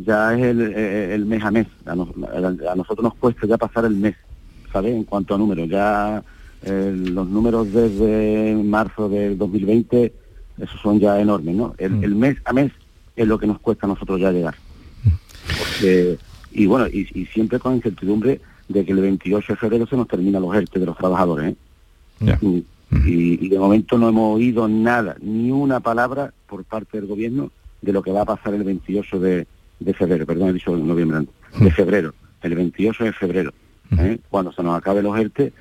[0.03, 1.67] ya es el, mes a mes.
[1.85, 4.15] A, a, nosotros nos cuesta ya pasar el mes,
[4.71, 4.95] ¿sabes?
[4.95, 6.23] En cuanto a números, ya
[6.65, 10.13] los números desde marzo del 2020,
[10.59, 11.75] esos son ya enormes, ¿no?
[11.79, 12.03] Mm.
[12.03, 12.71] El, mes a mes
[13.15, 14.55] es lo que nos cuesta a nosotros ya llegar.
[16.51, 20.39] y bueno, y, siempre con incertidumbre de que el 28 de febrero se nos termina
[20.39, 21.55] los ERTE de los trabajadores.
[22.21, 22.37] ¿eh?
[22.41, 22.59] Mm.
[23.05, 27.91] Y, de momento no hemos oído nada, ni una palabra por parte del gobierno de
[27.91, 29.47] lo que va a pasar el 28 de,
[29.93, 31.25] febrero, perdón, he dicho noviembre,
[31.59, 31.71] de mm.
[31.71, 33.53] febrero, el 28 de febrero,
[33.97, 34.19] ¿eh?
[34.29, 35.51] cuando se nos acabe los ERTE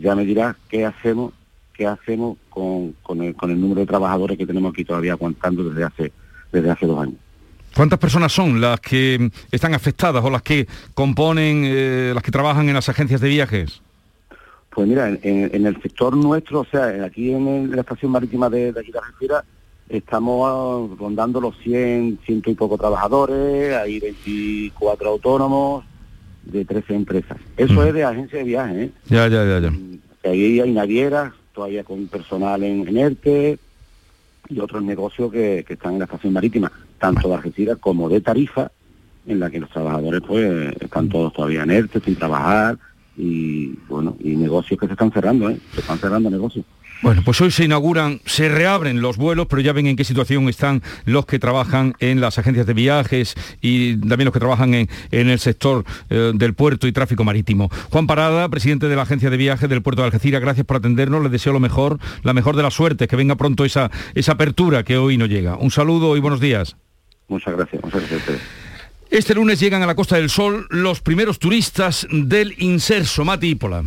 [0.00, 1.32] ya me dirá qué hacemos,
[1.74, 5.64] qué hacemos con, con, el, con el número de trabajadores que tenemos aquí todavía aguantando
[5.64, 6.12] desde hace,
[6.50, 7.16] desde hace dos años.
[7.74, 12.68] ¿Cuántas personas son las que están afectadas o las que componen, eh, las que trabajan
[12.68, 13.80] en las agencias de viajes?
[14.70, 18.80] Pues mira, en, el sector nuestro, o sea, aquí en, la estación marítima de, de
[18.80, 19.36] aquí de
[19.88, 25.84] estamos rondando los 100, ciento y poco trabajadores, hay 24 autónomos,
[26.44, 27.38] de 13 empresas.
[27.56, 28.90] Eso es de agencia de viaje, ¿eh?
[29.06, 29.70] Ya, ya, ya, ya.
[29.70, 33.58] Mm, ahí hay navieras, todavía con personal en, ERTE
[34.48, 38.70] y otros negocios que, están en la estación marítima, tanto de Algeciras como de Tarifa,
[39.26, 42.78] en la que los trabajadores pues están todos todavía en ERTE, sin trabajar,
[43.16, 45.58] y bueno, y negocios que se están cerrando, ¿eh?
[45.74, 46.64] Se están cerrando negocios.
[47.02, 50.48] Bueno, pues hoy se inauguran, se reabren los vuelos, pero ya ven en qué situación
[50.48, 54.88] están los que trabajan en las agencias de viajes y también los que trabajan en,
[55.10, 57.70] el sector eh, del puerto y tráfico marítimo.
[57.90, 61.24] Juan Parada, presidente de la agencia de viajes del puerto de Algeciras, gracias por atendernos,
[61.24, 64.84] les deseo lo mejor, la mejor de la suerte, que venga pronto esa, esa apertura
[64.84, 65.56] que hoy no llega.
[65.56, 66.76] Un saludo y buenos días.
[67.26, 68.42] Muchas gracias, muchas gracias a ustedes.
[69.10, 73.82] Este lunes llegan a la Costa del Sol los primeros turistas del Inserso, Mati Ípola.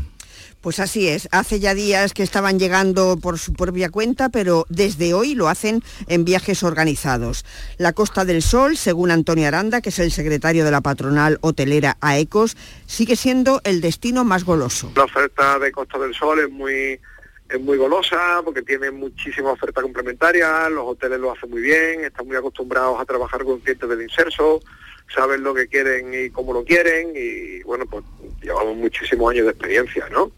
[0.65, 5.13] Pues así es, hace ya días que estaban llegando por su propia cuenta, pero desde
[5.13, 7.45] hoy lo hacen en viajes organizados.
[7.77, 11.97] La Costa del Sol, según Antonio Aranda, que es el secretario de la patronal hotelera
[12.01, 14.91] AECOS, sigue siendo el destino más goloso.
[14.95, 16.99] La oferta de Costa del Sol es muy
[17.47, 22.25] es muy golosa porque tiene muchísima oferta complementaria, los hoteles lo hacen muy bien, están
[22.25, 24.61] muy acostumbrados a trabajar con clientes del inserso,
[25.13, 28.03] saben lo que quieren y cómo lo quieren y bueno, pues
[28.41, 30.31] llevamos muchísimos años de experiencia, ¿no?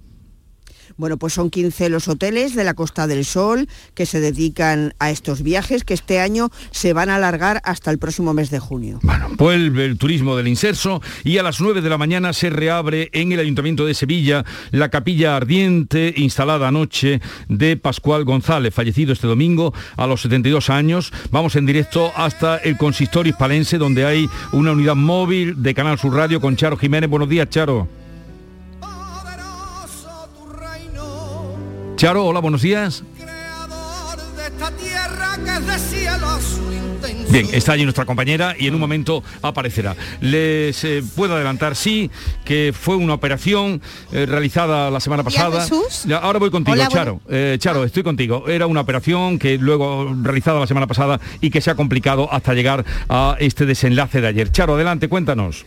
[0.98, 5.12] Bueno, pues son 15 los hoteles de la Costa del Sol que se dedican a
[5.12, 9.00] estos viajes que este año se van a alargar hasta el próximo mes de junio.
[9.04, 13.10] Bueno, vuelve el turismo del Inserso y a las 9 de la mañana se reabre
[13.14, 19.28] en el Ayuntamiento de Sevilla la capilla ardiente instalada anoche de Pascual González, fallecido este
[19.28, 21.12] domingo a los 72 años.
[21.32, 26.16] Vamos en directo hasta el consistorio hispalense donde hay una unidad móvil de Canal Sur
[26.16, 27.10] Radio con Charo Jiménez.
[27.10, 28.07] Buenos días, Charo.
[31.98, 33.04] Charo, hola, buenos días.
[37.32, 39.96] Bien, está allí nuestra compañera y en un momento aparecerá.
[40.22, 42.12] Les eh, puedo adelantar, sí,
[42.46, 43.82] que fue una operación
[44.12, 45.68] eh, realizada la semana pasada.
[46.06, 47.20] Ya, ahora voy contigo, Charo.
[47.30, 48.48] Eh, Charo, estoy contigo.
[48.48, 52.54] Era una operación que luego realizada la semana pasada y que se ha complicado hasta
[52.54, 54.52] llegar a este desenlace de ayer.
[54.52, 55.66] Charo, adelante, cuéntanos.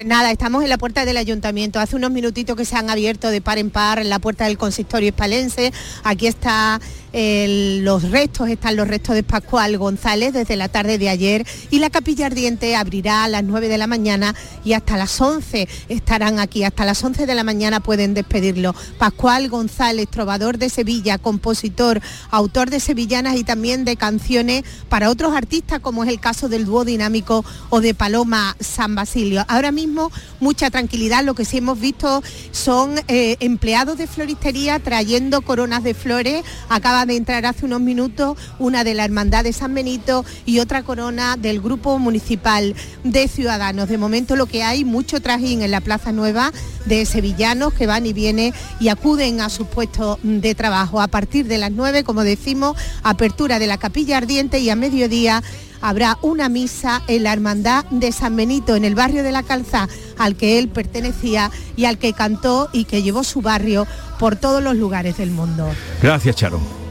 [0.00, 1.78] Nada, estamos en la puerta del ayuntamiento.
[1.78, 4.58] Hace unos minutitos que se han abierto de par en par en la puerta del
[4.58, 5.72] consistorio hispalense.
[6.02, 6.80] Aquí está
[7.14, 11.88] los restos, están los restos de Pascual González desde la tarde de ayer y la
[11.88, 16.64] capilla ardiente abrirá a las 9 de la mañana y hasta las 11 estarán aquí.
[16.64, 18.74] Hasta las 11 de la mañana pueden despedirlo.
[18.98, 22.00] Pascual González, trovador de Sevilla, compositor,
[22.30, 26.64] autor de sevillanas y también de canciones para otros artistas como es el caso del
[26.64, 29.44] dúo dinámico o de Paloma San Basilio.
[29.46, 35.42] Ahora mismo mucha tranquilidad, lo que sí hemos visto son eh, empleados de floristería trayendo
[35.42, 36.44] coronas de flores.
[36.68, 40.82] Acaba de entrar hace unos minutos una de la Hermandad de San Benito y otra
[40.82, 43.88] corona del Grupo Municipal de Ciudadanos.
[43.88, 46.52] De momento lo que hay, mucho trajín en la Plaza Nueva
[46.86, 51.00] de sevillanos que van y vienen y acuden a su puesto de trabajo.
[51.00, 55.42] A partir de las 9, como decimos, apertura de la capilla ardiente y a mediodía
[55.80, 59.86] habrá una misa en la Hermandad de San Benito, en el barrio de la Calza,
[60.18, 63.86] al que él pertenecía y al que cantó y que llevó su barrio
[64.18, 65.68] por todos los lugares del mundo.
[66.00, 66.83] Gracias, Charo.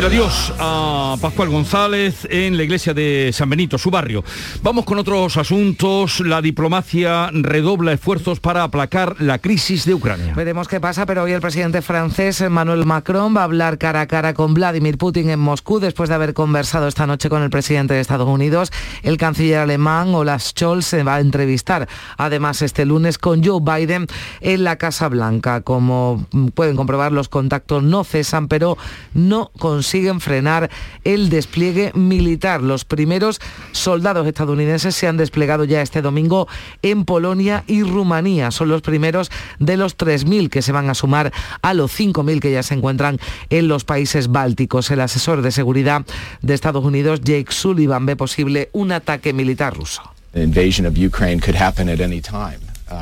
[0.00, 4.24] El adiós a Pascual González en la iglesia de San Benito, su barrio.
[4.62, 6.20] Vamos con otros asuntos.
[6.20, 10.32] La diplomacia redobla esfuerzos para aplacar la crisis de Ucrania.
[10.34, 14.06] Veremos qué pasa, pero hoy el presidente francés Emmanuel Macron va a hablar cara a
[14.06, 17.92] cara con Vladimir Putin en Moscú después de haber conversado esta noche con el presidente
[17.92, 18.72] de Estados Unidos.
[19.02, 24.06] El canciller alemán Olaf Scholz se va a entrevistar además este lunes con Joe Biden
[24.40, 25.60] en la Casa Blanca.
[25.60, 28.78] Como pueden comprobar, los contactos no cesan, pero
[29.12, 30.70] no con consiguen frenar
[31.02, 32.62] el despliegue militar.
[32.62, 33.40] Los primeros
[33.72, 36.46] soldados estadounidenses se han desplegado ya este domingo
[36.82, 38.52] en Polonia y Rumanía.
[38.52, 42.52] Son los primeros de los 3.000 que se van a sumar a los 5.000 que
[42.52, 44.92] ya se encuentran en los países bálticos.
[44.92, 46.06] El asesor de seguridad
[46.40, 50.02] de Estados Unidos, Jake Sullivan, ve posible un ataque militar ruso.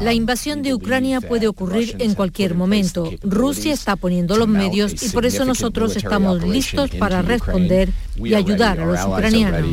[0.00, 3.10] La invasión de Ucrania puede ocurrir en cualquier momento.
[3.22, 8.80] Rusia está poniendo los medios y por eso nosotros estamos listos para responder y ayudar
[8.80, 9.64] a los ucranianos.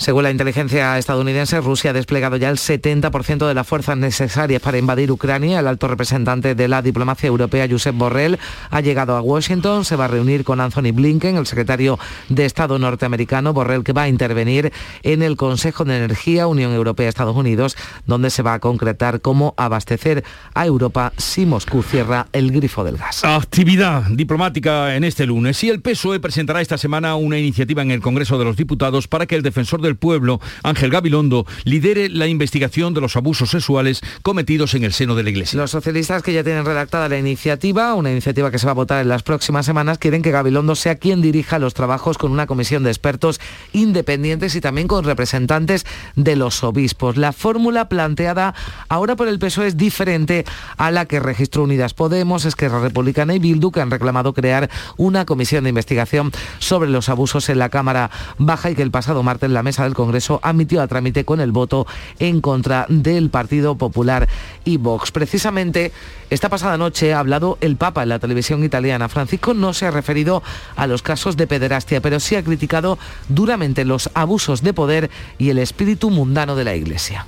[0.00, 4.78] Según la inteligencia estadounidense, Rusia ha desplegado ya el 70% de las fuerzas necesarias para
[4.78, 5.60] invadir Ucrania.
[5.60, 8.38] El alto representante de la diplomacia europea, Josep Borrell,
[8.70, 9.84] ha llegado a Washington.
[9.84, 11.98] Se va a reunir con Anthony Blinken, el secretario
[12.30, 13.52] de Estado norteamericano.
[13.52, 18.42] Borrell que va a intervenir en el Consejo de Energía Unión Europea-Estados Unidos, donde se
[18.42, 23.22] va a concretar cómo abastecer a Europa si Moscú cierra el grifo del gas.
[23.22, 25.62] Actividad diplomática en este lunes.
[25.62, 29.26] Y el PSOE presentará esta semana una iniciativa en el Congreso de los Diputados para
[29.26, 34.74] que el defensor del pueblo, Ángel Gabilondo, lidere la investigación de los abusos sexuales cometidos
[34.74, 35.58] en el seno de la Iglesia.
[35.58, 39.02] Los socialistas que ya tienen redactada la iniciativa, una iniciativa que se va a votar
[39.02, 42.84] en las próximas semanas, quieren que Gabilondo sea quien dirija los trabajos con una comisión
[42.84, 43.40] de expertos
[43.72, 47.16] independientes y también con representantes de los obispos.
[47.16, 48.54] La fórmula planteada
[48.88, 50.44] ahora por el PSOE es diferente
[50.76, 55.24] a la que registró Unidas Podemos, Esquerra Republicana y Bildu, que han reclamado crear una
[55.24, 59.50] comisión de investigación sobre los abusos en la Cámara Baja y que el pasado martes
[59.50, 61.86] la mesa pasada el Congreso admitió a trámite con el voto
[62.18, 64.28] en contra del Partido Popular
[64.62, 65.10] y Vox.
[65.10, 65.90] Precisamente
[66.28, 69.08] esta pasada noche ha hablado el Papa en la televisión italiana.
[69.08, 70.42] Francisco no se ha referido
[70.76, 72.98] a los casos de pederastia, pero sí ha criticado
[73.30, 77.26] duramente los abusos de poder y el espíritu mundano de la Iglesia.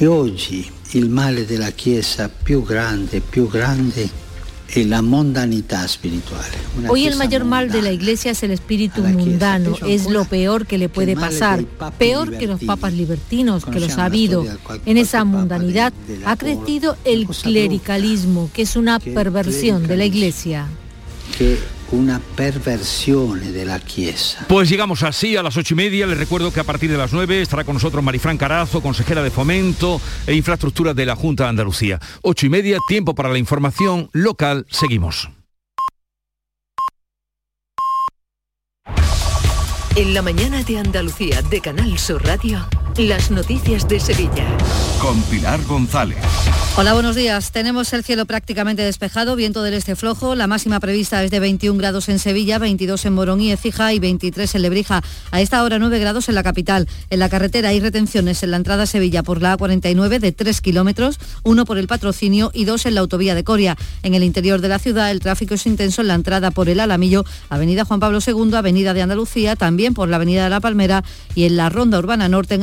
[0.00, 4.08] Y hoy el mal de la Chiesa più grande, più grande
[4.82, 6.44] la mundanidad espiritual.
[6.88, 10.78] Hoy el mayor mal de la Iglesia es el espíritu mundano, es lo peor que
[10.78, 11.64] le puede pasar,
[11.98, 14.44] peor que los papas libertinos, que los ha habido.
[14.84, 15.92] En esa mundanidad
[16.24, 20.66] ha crecido el clericalismo, que es una perversión de la Iglesia
[21.92, 24.46] una perversión de la Chiesa.
[24.48, 26.06] Pues llegamos así a las ocho y media.
[26.06, 29.30] Les recuerdo que a partir de las nueve estará con nosotros Marifran Carazo, consejera de
[29.30, 32.00] Fomento e Infraestructura de la Junta de Andalucía.
[32.22, 34.66] Ocho y media, tiempo para la información local.
[34.70, 35.28] Seguimos.
[39.96, 42.66] En la mañana de Andalucía de Canal Sur Radio.
[42.98, 44.46] Las noticias de Sevilla.
[45.00, 46.18] Con Pilar González.
[46.76, 47.50] Hola, buenos días.
[47.50, 50.36] Tenemos el cielo prácticamente despejado, viento del este flojo.
[50.36, 53.98] La máxima prevista es de 21 grados en Sevilla, 22 en Morón y Ecija y
[53.98, 55.02] 23 en Lebrija.
[55.32, 56.88] A esta hora 9 grados en la capital.
[57.10, 60.60] En la carretera hay retenciones en la entrada a Sevilla por la A49 de 3
[60.60, 63.76] kilómetros, uno por el patrocinio y dos en la autovía de Coria.
[64.04, 66.80] En el interior de la ciudad el tráfico es intenso en la entrada por el
[66.80, 71.04] Alamillo, Avenida Juan Pablo II, Avenida de Andalucía, también por la Avenida de la Palmera
[71.34, 72.62] y en la Ronda Urbana Norte en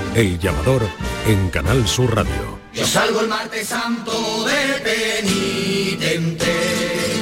[0.15, 0.87] el llamador
[1.27, 2.59] en Canal Sur Radio.
[2.73, 6.51] Yo salgo el martes santo de penitente.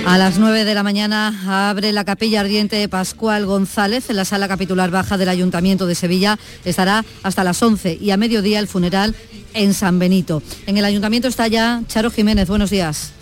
[0.06, 4.26] A las 9 de la mañana abre la capilla ardiente de Pascual González en la
[4.26, 6.40] sala capitular baja del Ayuntamiento de Sevilla.
[6.66, 9.16] Estará hasta las 11 y a mediodía el funeral
[9.54, 10.42] en San Benito.
[10.66, 12.48] En el Ayuntamiento está ya Charo Jiménez.
[12.48, 13.14] Buenos días.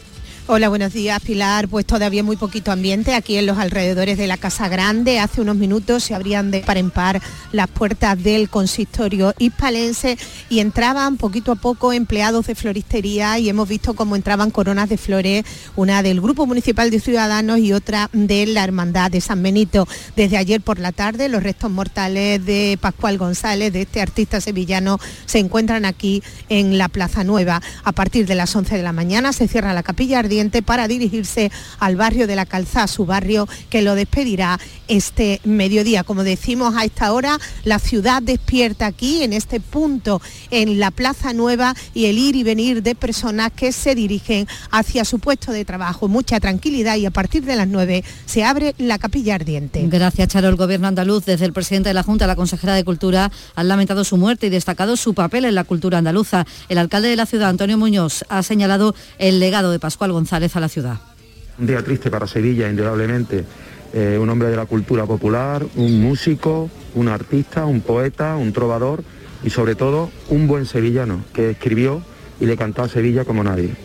[0.50, 1.68] Hola, buenos días, Pilar.
[1.68, 5.20] Pues todavía muy poquito ambiente aquí en los alrededores de la Casa Grande.
[5.20, 10.60] Hace unos minutos se abrían de par en par las puertas del consistorio hispalense y
[10.60, 15.44] entraban poquito a poco empleados de floristería y hemos visto cómo entraban coronas de flores,
[15.76, 19.86] una del Grupo Municipal de Ciudadanos y otra de la Hermandad de San Benito.
[20.16, 24.98] Desde ayer por la tarde los restos mortales de Pascual González, de este artista sevillano,
[25.26, 27.62] se encuentran aquí en la Plaza Nueva.
[27.84, 31.52] A partir de las 11 de la mañana se cierra la capilla ardiente para dirigirse
[31.80, 36.04] al barrio de la Calzada, su barrio que lo despedirá este mediodía.
[36.04, 40.22] Como decimos a esta hora, la ciudad despierta aquí, en este punto,
[40.52, 45.06] en la Plaza Nueva y el ir y venir de personas que se dirigen hacia
[45.06, 46.08] su puesto de trabajo.
[46.08, 49.84] Mucha tranquilidad y a partir de las 9 se abre la capilla ardiente.
[49.88, 50.50] Gracias, Charo.
[50.50, 54.04] El gobierno andaluz, desde el presidente de la Junta, la consejera de Cultura, han lamentado
[54.04, 56.46] su muerte y destacado su papel en la cultura andaluza.
[56.70, 60.60] El alcalde de la ciudad, Antonio Muñoz, ha señalado el legado de Pascual González a
[60.60, 60.98] la ciudad.
[61.60, 63.46] Un día triste para Sevilla, indudablemente.
[63.94, 69.04] Eh, un hombre de la cultura popular, un músico, un artista, un poeta, un trovador
[69.44, 72.02] y sobre todo un buen sevillano que escribió
[72.40, 73.76] y le cantó a Sevilla como nadie.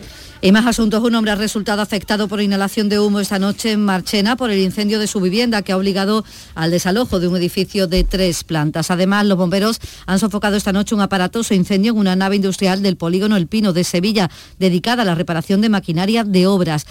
[0.45, 3.85] Y más asuntos, un hombre ha resultado afectado por inhalación de humo esta noche en
[3.85, 7.87] Marchena por el incendio de su vivienda que ha obligado al desalojo de un edificio
[7.87, 8.91] de tres plantas.
[8.91, 12.97] Además, los bomberos han sofocado esta noche un aparatoso incendio en una nave industrial del
[12.97, 14.29] polígono El Pino de Sevilla,
[14.59, 16.87] dedicada a la reparación de maquinaria de obras.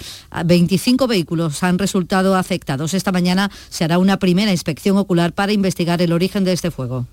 [0.46, 2.94] 25 vehículos han resultado afectados.
[2.94, 7.06] Esta mañana se hará una primera inspección ocular para investigar el origen de este fuego.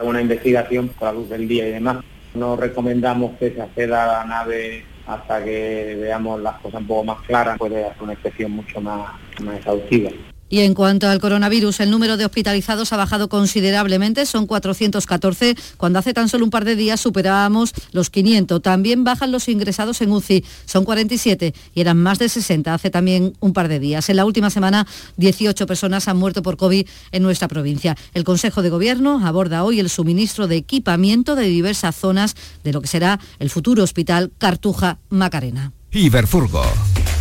[0.00, 2.04] una investigación por la luz del día y demás.
[2.36, 7.04] No recomendamos que se acceda a la nave hasta que veamos las cosas un poco
[7.04, 9.10] más claras, puede hacer una inspección mucho más,
[9.42, 10.10] más exhaustiva.
[10.50, 16.00] Y en cuanto al coronavirus, el número de hospitalizados ha bajado considerablemente, son 414, cuando
[16.00, 18.60] hace tan solo un par de días superábamos los 500.
[18.60, 23.34] También bajan los ingresados en UCI, son 47 y eran más de 60 hace también
[23.38, 24.08] un par de días.
[24.08, 27.96] En la última semana, 18 personas han muerto por COVID en nuestra provincia.
[28.12, 32.34] El Consejo de Gobierno aborda hoy el suministro de equipamiento de diversas zonas
[32.64, 35.72] de lo que será el futuro hospital Cartuja Macarena.
[35.92, 36.62] Iberfurgo.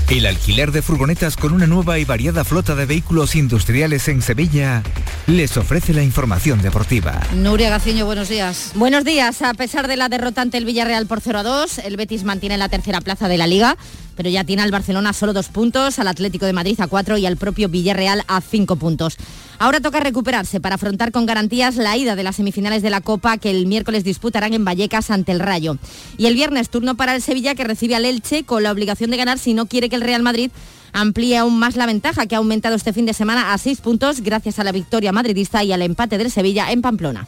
[0.09, 4.81] El alquiler de furgonetas con una nueva y variada flota de vehículos industriales en Sevilla
[5.27, 7.21] les ofrece la información deportiva.
[7.35, 8.71] Nuria Gaciño, buenos días.
[8.73, 9.43] Buenos días.
[9.43, 12.57] A pesar de la derrota ante el Villarreal por 0 a 2, el Betis mantiene
[12.57, 13.77] la tercera plaza de la Liga,
[14.15, 17.27] pero ya tiene al Barcelona solo dos puntos, al Atlético de Madrid a cuatro y
[17.27, 19.15] al propio Villarreal a cinco puntos.
[19.61, 23.37] Ahora toca recuperarse para afrontar con garantías la ida de las semifinales de la Copa
[23.37, 25.77] que el miércoles disputarán en Vallecas ante el Rayo.
[26.17, 29.17] Y el viernes turno para el Sevilla que recibe al Elche con la obligación de
[29.17, 30.49] ganar si no quiere que el Real Madrid
[30.93, 34.21] amplíe aún más la ventaja que ha aumentado este fin de semana a seis puntos
[34.21, 37.27] gracias a la victoria madridista y al empate del Sevilla en Pamplona.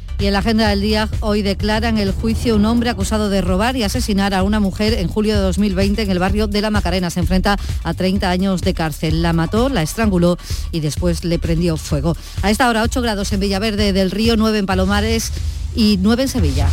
[0.21, 3.75] Y en la agenda del día hoy declaran el juicio un hombre acusado de robar
[3.75, 7.09] y asesinar a una mujer en julio de 2020 en el barrio de La Macarena.
[7.09, 9.23] Se enfrenta a 30 años de cárcel.
[9.23, 10.37] La mató, la estranguló
[10.71, 12.15] y después le prendió fuego.
[12.43, 15.31] A esta hora 8 grados en Villaverde del Río, 9 en Palomares
[15.75, 16.67] y 9 en Sevilla.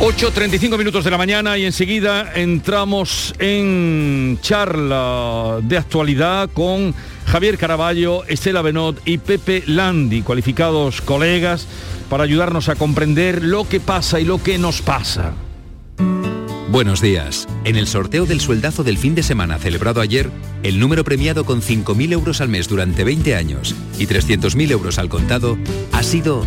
[0.00, 6.94] 8.35 minutos de la mañana y enseguida entramos en charla de actualidad con
[7.26, 11.66] Javier Caraballo, Estela Benot y Pepe Landi, cualificados colegas,
[12.08, 15.32] para ayudarnos a comprender lo que pasa y lo que nos pasa.
[16.70, 17.48] Buenos días.
[17.64, 20.30] En el sorteo del sueldazo del fin de semana celebrado ayer,
[20.62, 25.08] el número premiado con 5.000 euros al mes durante 20 años y 300.000 euros al
[25.08, 25.58] contado
[25.90, 26.46] ha sido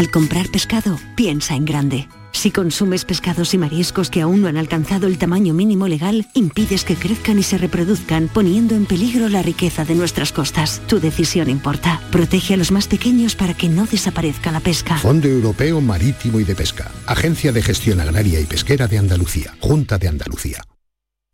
[0.00, 2.08] Al comprar pescado, piensa en grande.
[2.32, 6.84] Si consumes pescados y mariscos que aún no han alcanzado el tamaño mínimo legal, impides
[6.84, 10.80] que crezcan y se reproduzcan, poniendo en peligro la riqueza de nuestras costas.
[10.86, 12.00] Tu decisión importa.
[12.10, 14.96] Protege a los más pequeños para que no desaparezca la pesca.
[14.96, 16.90] Fondo Europeo Marítimo y de Pesca.
[17.06, 19.54] Agencia de Gestión Agraria y Pesquera de Andalucía.
[19.60, 20.62] Junta de Andalucía.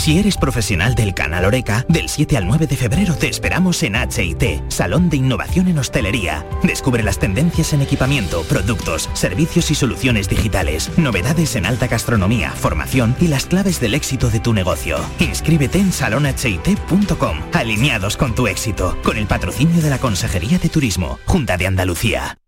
[0.00, 3.96] Si eres profesional del canal Oreca, del 7 al 9 de febrero te esperamos en
[3.96, 6.46] HIT, Salón de Innovación en Hostelería.
[6.62, 13.14] Descubre las tendencias en equipamiento, productos, servicios y soluciones digitales, novedades en alta gastronomía, formación
[13.20, 14.98] y las claves del éxito de tu negocio.
[15.18, 21.18] Inscríbete en salonhit.com, alineados con tu éxito, con el patrocinio de la Consejería de Turismo,
[21.26, 22.39] Junta de Andalucía.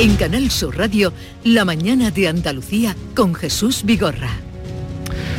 [0.00, 1.12] En Canal Sur Radio,
[1.44, 4.30] La mañana de Andalucía con Jesús Vigorra.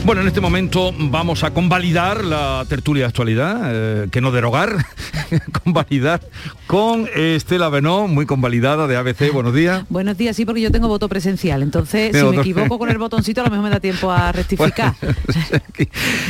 [0.06, 4.86] Bueno, en este momento vamos a convalidar la tertulia de actualidad, eh, que no derogar,
[5.64, 6.22] convalidar
[6.68, 9.34] con Estela Benó, muy convalidada de ABC.
[9.34, 9.84] Buenos días.
[9.90, 13.42] Buenos días, sí, porque yo tengo voto presencial, entonces si me equivoco con el botoncito
[13.42, 14.94] a lo mejor me da tiempo a rectificar.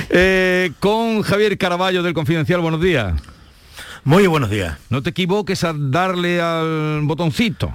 [0.10, 3.14] Eh, con Javier Caraballo del Confidencial, buenos días.
[4.06, 4.78] Muy buenos días.
[4.90, 7.74] No te equivoques a darle al botoncito.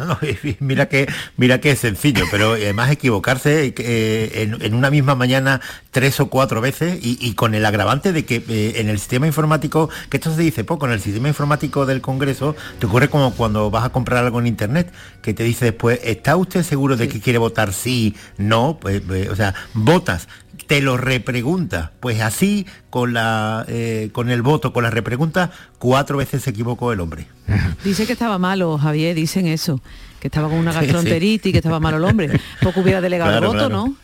[0.00, 0.18] No, no,
[0.60, 5.60] mira que mira que es sencillo, pero además equivocarse eh, en, en, una misma mañana
[5.90, 9.90] tres o cuatro veces y, con el agravante de que eh, en el sistema informático,
[10.08, 13.70] que esto se dice poco, en el sistema informático del Congreso te ocurre como cuando
[13.70, 14.90] vas a comprar algo en internet,
[15.20, 18.78] que te dice después, ¿está usted seguro de que quiere votar sí, no?
[18.80, 20.28] Pues, pues, o sea, votas
[20.70, 21.90] te lo repregunta.
[21.98, 25.50] Pues así, con, la, eh, con el voto, con la repregunta,
[25.80, 27.26] cuatro veces se equivocó el hombre.
[27.84, 29.80] Dice que estaba malo, Javier, dicen eso,
[30.20, 32.40] que estaba con una gastroenteritis, que estaba malo el hombre.
[32.62, 33.96] Poco hubiera delegado el voto, ¿no?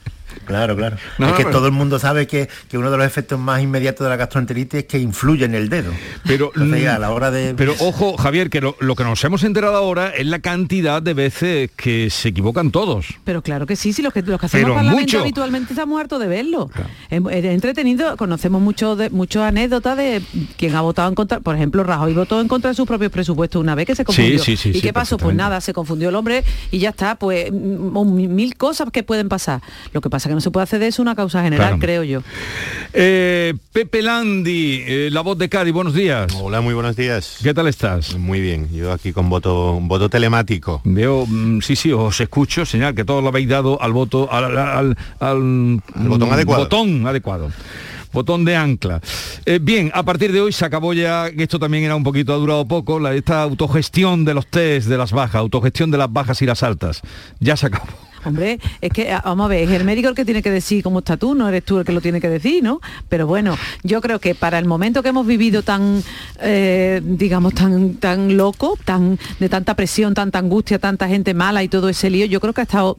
[0.45, 0.97] Claro, claro.
[1.19, 3.63] No, es que no, todo el mundo sabe que, que uno de los efectos más
[3.63, 5.93] inmediatos de la gastroenteritis es que influye en el dedo.
[6.25, 7.55] Pero, Entonces, a la hora de...
[7.55, 11.15] Pero ojo, Javier, que lo, lo que nos hemos enterado ahora es la cantidad de
[11.15, 13.07] veces que se equivocan todos.
[13.25, 15.21] Pero claro que sí, si los que, los que hacemos Pero parlamento mucho.
[15.21, 16.71] habitualmente estamos hartos de verlo.
[17.11, 20.23] Es es entretenido, conocemos mucho de, muchas anécdotas de
[20.57, 23.61] quien ha votado en contra, por ejemplo, Rajoy votó en contra de sus propios presupuestos
[23.61, 24.39] una vez que se confundió.
[24.39, 25.17] sí, sí, ¿Y sí, qué pasó?
[25.17, 29.03] Pues nada, se confundió el hombre y ya está, pues mm, mm, mil cosas que
[29.03, 29.61] pueden pasar.
[29.93, 31.79] Lo que pasa que no se puede hacer de eso una causa general, Claro.
[31.81, 32.23] creo yo.
[32.95, 36.33] Eh, Pepe Landi, eh, la voz de Cádiz, buenos días.
[36.41, 37.39] Hola, muy buenos días.
[37.43, 38.17] ¿Qué tal estás?
[38.17, 40.81] Muy bien, yo aquí con voto, voto telemático.
[40.85, 44.45] Veo, mm, sí, sí, os escucho, señal que todos lo habéis dado al voto, al,
[44.45, 46.63] al- al- al- botón mm, adecuado.
[46.65, 47.51] Botón adecuado.
[48.13, 49.03] Botón de ancla.
[49.45, 52.33] Eh, bien, a partir de hoy se acabó ya, que esto también era un poquito,
[52.33, 56.11] ha durado poco, la, esta autogestión de los test de las bajas, autogestión de las
[56.11, 57.03] bajas y las altas.
[57.41, 57.85] Ya se acabó.
[58.27, 60.99] Hombre, es que, vamos a ver, es el médico el que tiene que decir cómo
[61.01, 62.81] está tú, no eres tú el que lo tiene que decir, ¿no?
[63.09, 66.03] Pero bueno, yo creo que para el momento que hemos vivido tan,
[66.41, 71.69] eh, digamos, tan, tan loco, tan, de tanta presión, tanta angustia, tanta gente mala y
[71.69, 72.97] todo ese lío, yo creo que ha estado,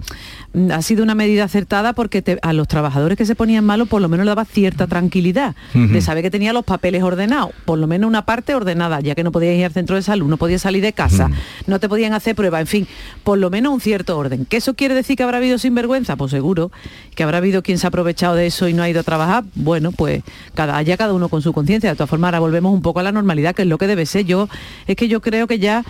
[0.54, 3.88] mm, ha sido una medida acertada porque te- a los trabajadores que se ponían malos
[3.88, 7.78] por lo menos le daba cierta tranquilidad de saber que tenía los papeles ordenados, por
[7.80, 10.38] lo menos una parte ordenada, ya que no podías ir al centro de salud, no
[10.38, 11.30] podías salir de casa,
[11.68, 12.88] no te podían hacer pruebas, en fin,
[13.24, 14.46] por lo menos un cierto orden.
[14.46, 16.16] ¿Que eso quiere decir que habrá habido sinvergüenza?
[16.16, 16.72] Pues seguro.
[17.16, 19.44] ¿Que habrá habido quien se ha aprovechado de eso y no ha ido a trabajar?
[19.56, 21.90] Bueno, pues cada, allá cada uno con su conciencia.
[21.90, 24.06] De todas formas, ahora volvemos un poco a la normalidad, que es lo que debe
[24.06, 24.24] ser.
[24.26, 24.48] Yo,
[24.88, 25.84] es que yo creo que ya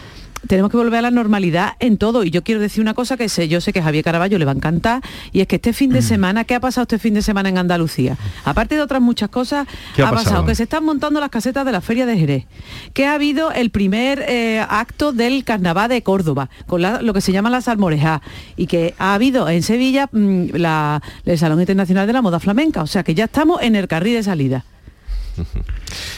[0.48, 2.24] tenemos que volver a la normalidad en todo.
[2.24, 4.46] Y yo quiero decir una cosa que sé, yo sé que a Javier Caraballo le
[4.46, 7.14] va a encantar, y es que este fin de semana, ¿qué ha pasado este fin
[7.14, 8.18] de semana en Andalucía?
[8.46, 10.26] Aparte de otras muchas cosas, ¿Qué ha ha pasado?
[10.26, 10.46] pasado?
[10.46, 12.46] que se están montando las casetas de la Feria de Jerez,
[12.94, 17.22] que ha habido el primer eh, acto del Carnaval de Córdoba, con la- lo que
[17.22, 18.22] se llama la salmorejá,
[18.56, 22.82] y que ha habido en Sevilla mm, la- el Salón Internacional de la Moda Flamenca.
[22.84, 24.66] O sea que ya estamos en el carril de salida.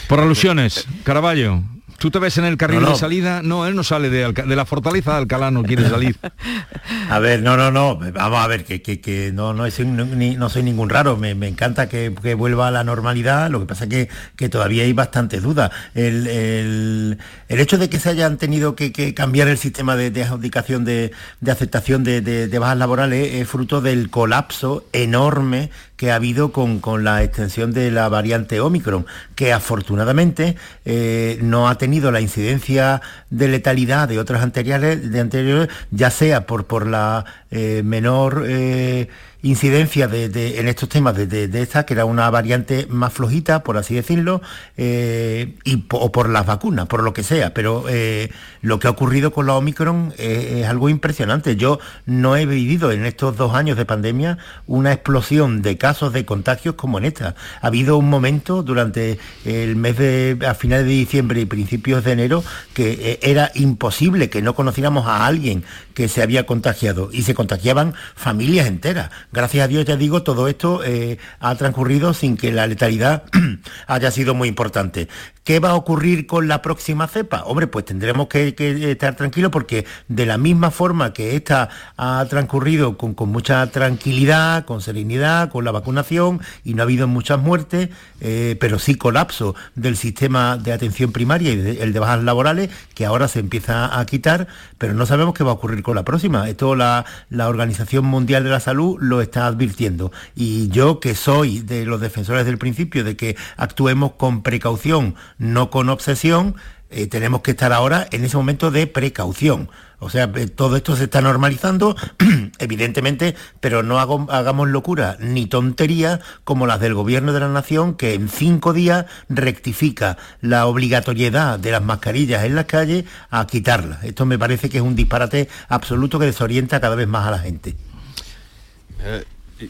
[0.08, 1.62] Por alusiones, Caraballo.
[2.00, 2.92] ¿Tú te ves en el carril No, no.
[2.94, 3.42] de salida?
[3.44, 6.16] No, él no sale de, Alca- de la fortaleza de Alcalá, no quiere salir.
[7.10, 10.06] A ver, no, no, no, vamos a ver, que, que, que no, no, soy, no,
[10.06, 13.60] ni- no soy ningún raro, me, me encanta que, que vuelva a la normalidad, lo
[13.60, 15.72] que pasa es que, que todavía hay bastantes dudas.
[15.94, 20.12] El, el- el hecho de que se hayan tenido que, que cambiar el sistema de,
[20.12, 25.70] de adjudicación de, de aceptación de, de- de bajas laborales es fruto del colapso enorme
[26.00, 31.68] que ha habido con, con la extensión de la variante Omicron, que afortunadamente eh, no
[31.68, 36.88] ha tenido la incidencia de letalidad de otras anteriores, de anteriores ya sea por, por
[36.88, 39.10] la eh, menor eh,
[39.42, 43.78] incidencia de, en estos temas de, de- esta, que era una variante más flojita, por
[43.78, 44.42] así decirlo,
[44.78, 47.54] eh, y, o por las vacunas, por lo que sea.
[47.54, 48.32] Pero eh,
[48.62, 51.56] lo que ha ocurrido con la Omicron eh, es algo impresionante.
[51.56, 54.38] Yo no he vivido en estos dos años de pandemia
[54.68, 57.36] una explosión de casos de contagios como en esta.
[57.62, 62.12] Ha habido un momento durante el mes de a finales de diciembre y principios de
[62.12, 65.64] enero que era imposible que no conociéramos a alguien
[65.94, 69.10] que se había contagiado y se contagiaban familias enteras.
[69.32, 73.24] Gracias a Dios, ya digo, todo esto eh, ha transcurrido sin que la letalidad
[73.88, 75.08] haya sido muy importante.
[75.44, 77.44] ¿Qué va a ocurrir con la próxima cepa?
[77.46, 78.54] Hombre, pues tendremos que,
[78.92, 84.66] estar tranquilos porque de la misma forma que esta ha transcurrido con, con mucha tranquilidad,
[84.66, 87.90] con serenidad, con la vacunación y no ha habido muchas muertes,
[88.22, 92.70] eh, pero sí colapso del sistema de atención primaria y de- el de bajas laborales,
[92.94, 96.04] que ahora se empieza a quitar, pero no sabemos qué va a ocurrir con la
[96.04, 96.48] próxima.
[96.48, 100.12] Esto la, la Organización Mundial de la Salud lo está advirtiendo.
[100.36, 105.70] Y yo, que soy de los defensores del principio de que actuemos con precaución, no
[105.70, 106.56] con obsesión,
[106.92, 109.70] eh, tenemos que estar ahora en ese momento de precaución.
[110.00, 111.96] O sea, eh, todo esto se está normalizando,
[112.60, 118.14] evidentemente, pero no hagamos locura ni tonterías como las del gobierno de la nación, que
[118.16, 124.04] en cinco días rectifica la obligatoriedad de las mascarillas en las calles a quitarlas.
[124.04, 127.40] Esto me parece que es un disparate absoluto que desorienta cada vez más a la
[127.40, 127.76] gente.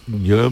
[0.08, 0.52] Yo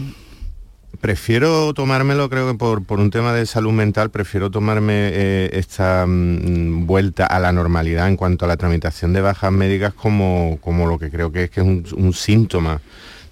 [1.00, 6.06] prefiero tomármelo, creo que por, por un tema de salud mental, prefiero tomarme eh, esta
[6.06, 10.86] mm, vuelta a la normalidad en cuanto a la tramitación de bajas médicas como, como
[10.86, 12.80] lo que creo que es que es un, un síntoma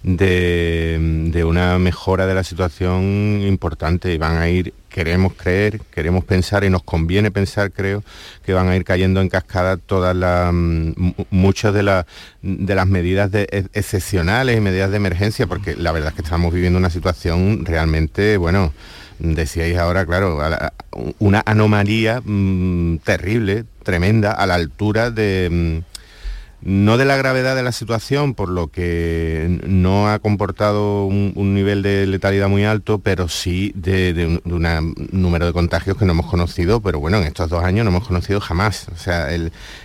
[0.03, 4.13] de, de una mejora de la situación importante.
[4.13, 8.03] Y van a ir, queremos creer, queremos pensar y nos conviene pensar, creo,
[8.45, 12.05] que van a ir cayendo en cascada todas las mm, mu- muchas de, las
[12.87, 16.89] medidas ex- excepcionales y medidas de emergencia, porque la verdad es que estamos viviendo una
[16.89, 18.73] situación realmente, bueno,
[19.19, 20.39] decíais ahora, claro,
[21.19, 25.83] una anomalía mm, terrible, tremenda, a la altura de...
[25.83, 25.96] mm,
[26.61, 31.83] no de la gravedad de la situación, por lo que no ha comportado un, nivel
[31.83, 36.81] de letalidad muy alto, pero sí de, un número de contagios que no hemos conocido,
[36.81, 38.87] pero bueno, en estos dos años no hemos conocido jamás.
[38.93, 39.27] O sea,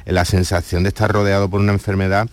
[0.06, 2.28] la sensación de estar rodeado por una enfermedad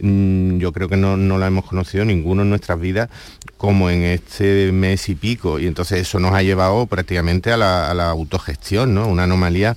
[0.00, 3.08] mm, yo creo que no, la hemos conocido ninguno en nuestras vidas
[3.56, 5.58] como en este mes y pico.
[5.58, 9.08] Y entonces eso nos ha llevado prácticamente a la, autogestión, ¿no?
[9.08, 9.76] Una anomalía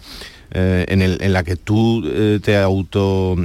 [0.51, 3.37] eh, en, la que tú eh, te auto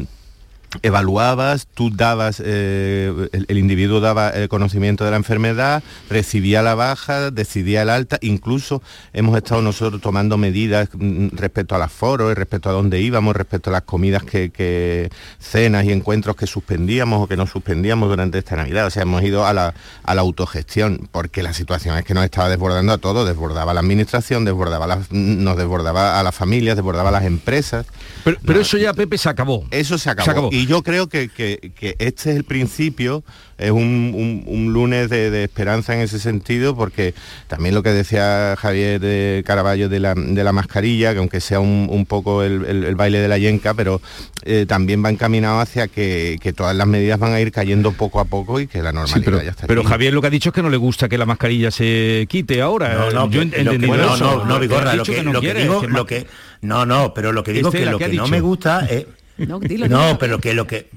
[0.83, 7.31] evaluabas, tú dabas, eh, el, individuo daba el conocimiento de la enfermedad, recibía la baja,
[7.31, 12.69] decidía el alta, incluso hemos estado nosotros tomando medidas mm, respecto a las foros, respecto
[12.69, 17.37] a dónde íbamos, respecto a las comidas que, cenas y encuentros que suspendíamos o que
[17.37, 18.87] no suspendíamos durante esta Navidad.
[18.87, 19.75] O sea, hemos ido a la,
[20.05, 24.87] autogestión, porque la situación es que nos estaba desbordando a todos, desbordaba la administración, desbordaba
[25.11, 27.87] nos desbordaba a las familias, desbordaba a las empresas.
[28.25, 29.67] Pero, eso ya, Pepe, se acabó.
[29.71, 31.31] Eso se acabó y yo creo que,
[31.99, 33.25] este es el principio,
[33.59, 37.15] es un, lunes de, esperanza en ese sentido, porque
[37.49, 42.43] también lo que decía Javier de Caraballo de la, mascarilla, que aunque sea un, poco
[42.43, 44.01] el, baile de la yenca, pero
[44.45, 48.25] eh, también va encaminado hacia que, todas las medidas van a ir cayendo poco a
[48.25, 49.67] poco y que la normalidad pero, ya está.
[49.67, 52.27] Pero Javier lo que ha dicho es que no le gusta que la mascarilla se
[52.29, 52.95] quite ahora.
[52.95, 56.27] No, no, yo no, no, no, Vigorra, lo que, lo que digo, lo que,
[56.63, 59.07] no, no, pero lo que digo es que lo que no me gusta es
[59.39, 60.89] no, pero que lo que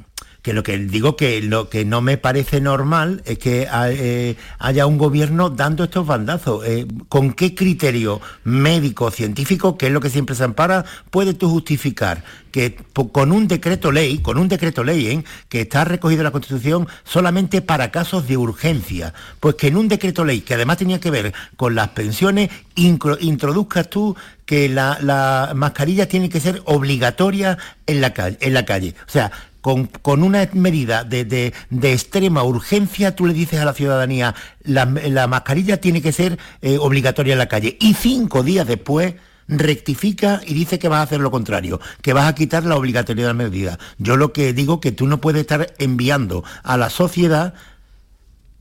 [0.41, 4.85] que lo que digo que lo que no me parece normal es que eh, haya
[4.85, 6.65] un gobierno dando estos bandazos.
[6.65, 11.49] Eh, ¿Con qué criterio médico, científico, que es lo que siempre se ampara, puedes tú
[11.49, 12.75] justificar que
[13.11, 15.23] con un decreto ley, con un decreto ley ¿eh?
[15.49, 19.87] que está recogido en la Constitución solamente para casos de urgencia, pues que en un
[19.87, 24.15] decreto ley, que además tenía que ver con las pensiones, introduzcas tú
[24.45, 28.95] que la, mascarilla tiene que ser obligatoria en la, calle, en la calle.
[29.07, 29.31] O sea,
[29.61, 29.89] con,
[30.23, 34.85] una medida de, extrema urgencia, tú le dices a la ciudadanía, la,
[35.27, 37.77] mascarilla tiene que ser eh, obligatoria en la calle.
[37.79, 39.15] Y cinco días después
[39.47, 43.29] rectifica y dice que vas a hacer lo contrario, que vas a quitar la obligatoriedad
[43.29, 43.79] de la medida.
[43.97, 47.53] Yo lo que digo que tú no puedes estar enviando a la sociedad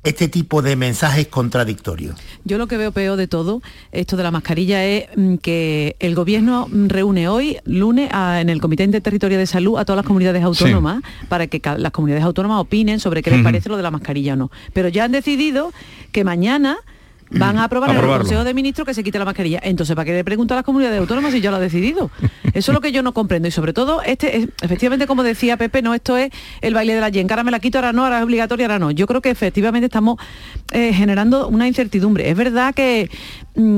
[0.08, 2.16] este tipo de mensajes contradictorios.
[2.44, 6.14] Yo lo que veo peor de todo, esto de la mascarilla, es mm, que el
[6.14, 11.02] gobierno reúne hoy, lunes, en el Comité Interterritorial de Salud a todas las comunidades autónomas
[11.28, 14.36] para que las comunidades autónomas opinen sobre qué les parece lo de la mascarilla o
[14.36, 14.50] no.
[14.72, 15.72] Pero ya han decidido
[16.12, 16.78] que mañana
[17.30, 19.60] van a aprobar en el Consejo de Ministros que se quite la mascarilla.
[19.62, 22.10] Entonces, ¿para qué le pregunto a las comunidades autónomas si yo lo ha decidido?
[22.54, 23.48] Eso es lo que yo no comprendo.
[23.48, 27.08] Y sobre todo, este efectivamente, como decía Pepe, no, esto es el baile de la
[27.08, 27.30] yen.
[27.30, 28.90] Ahora me la quito, ahora no, ahora es obligatoria, ahora no.
[28.90, 30.18] Yo creo que efectivamente estamos
[30.72, 32.30] eh, generando una incertidumbre.
[32.30, 33.10] Es verdad que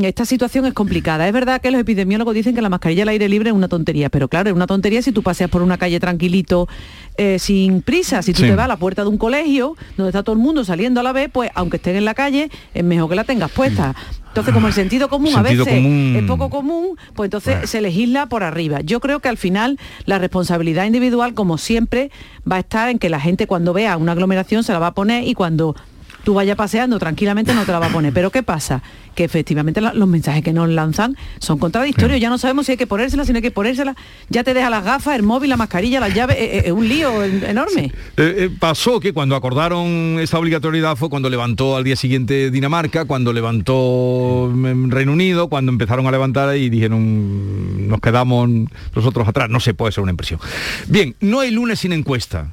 [0.03, 1.27] esta situación es complicada.
[1.27, 4.11] Es verdad que los epidemiólogos dicen que la mascarilla al aire libre es una tontería.
[4.11, 6.69] Pero claro, es una tontería si tú paseas por una calle tranquilito,
[7.17, 8.23] eh, sin prisa.
[8.23, 10.65] Si tú te vas a la puerta de un colegio, donde está todo el mundo
[10.65, 13.51] saliendo a la vez, pues aunque estén en la calle, es mejor que la tengas
[13.51, 13.95] puesta.
[14.29, 18.45] Entonces, como el sentido común a veces es poco común, pues entonces se legisla por
[18.45, 18.81] arriba.
[18.81, 22.13] Yo creo que al final la responsabilidad individual, como siempre,
[22.51, 24.95] va a estar en que la gente cuando vea una aglomeración se la va a
[24.95, 25.75] poner y cuando
[26.23, 28.13] tú vayas paseando tranquilamente no te la va a poner.
[28.13, 28.83] Pero ¿qué pasa?
[29.15, 32.21] Que efectivamente los mensajes que nos lanzan son contradictorios.
[32.21, 33.97] Ya no sabemos si hay que ponérsela, si no hay que ponérsela.
[34.29, 36.37] Ya te deja las gafas, el móvil, la mascarilla, las llaves.
[36.37, 37.93] Eh, eh, es un lío enorme.
[38.17, 43.33] Eh, pasó que cuando acordaron esa obligatoriedad fue cuando levantó al día siguiente Dinamarca, cuando
[43.33, 48.49] levantó mm, Reino Unido, cuando empezaron a levantar y dijeron nos quedamos
[48.95, 49.51] nosotros atrás.
[49.51, 50.41] No sé, puede ser una impresión.
[50.87, 52.53] Bien, no hay lunes sin encuesta.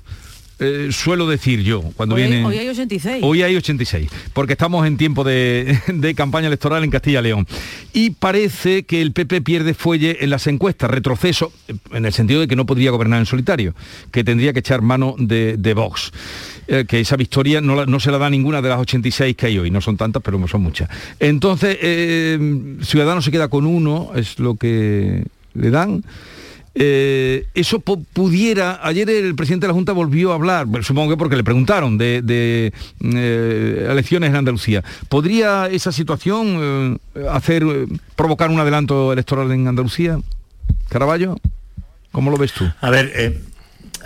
[0.59, 4.97] Eh, suelo decir yo cuando viene hoy hay 86 hoy hay 86 porque estamos en
[4.97, 7.47] tiempo de, campaña electoral en Castilla y León.
[7.93, 11.51] Y parece que el PP pierde fuelle en las encuestas retroceso
[11.91, 13.75] en el sentido de que no podría gobernar en solitario
[14.11, 16.11] que tendría que echar mano de, Vox.
[16.67, 19.69] Eh, que esa victoria no, se la da ninguna de las 86 que hay hoy.
[19.69, 20.89] No son tantas pero son muchas.
[21.19, 26.03] Entonces eh, Ciudadanos se queda con uno es lo que le dan
[26.79, 31.35] eh, eso pudiera, ayer el presidente de la Junta volvió a hablar, supongo que porque
[31.35, 32.71] le preguntaron de,
[33.01, 34.83] eh, elecciones en Andalucía.
[35.09, 37.65] ¿Podría esa situación eh, hacer,
[38.15, 40.19] provocar un adelanto electoral en Andalucía?
[40.89, 41.37] Caraballo,
[42.11, 42.65] ¿cómo lo ves tú?
[42.79, 43.41] A ver,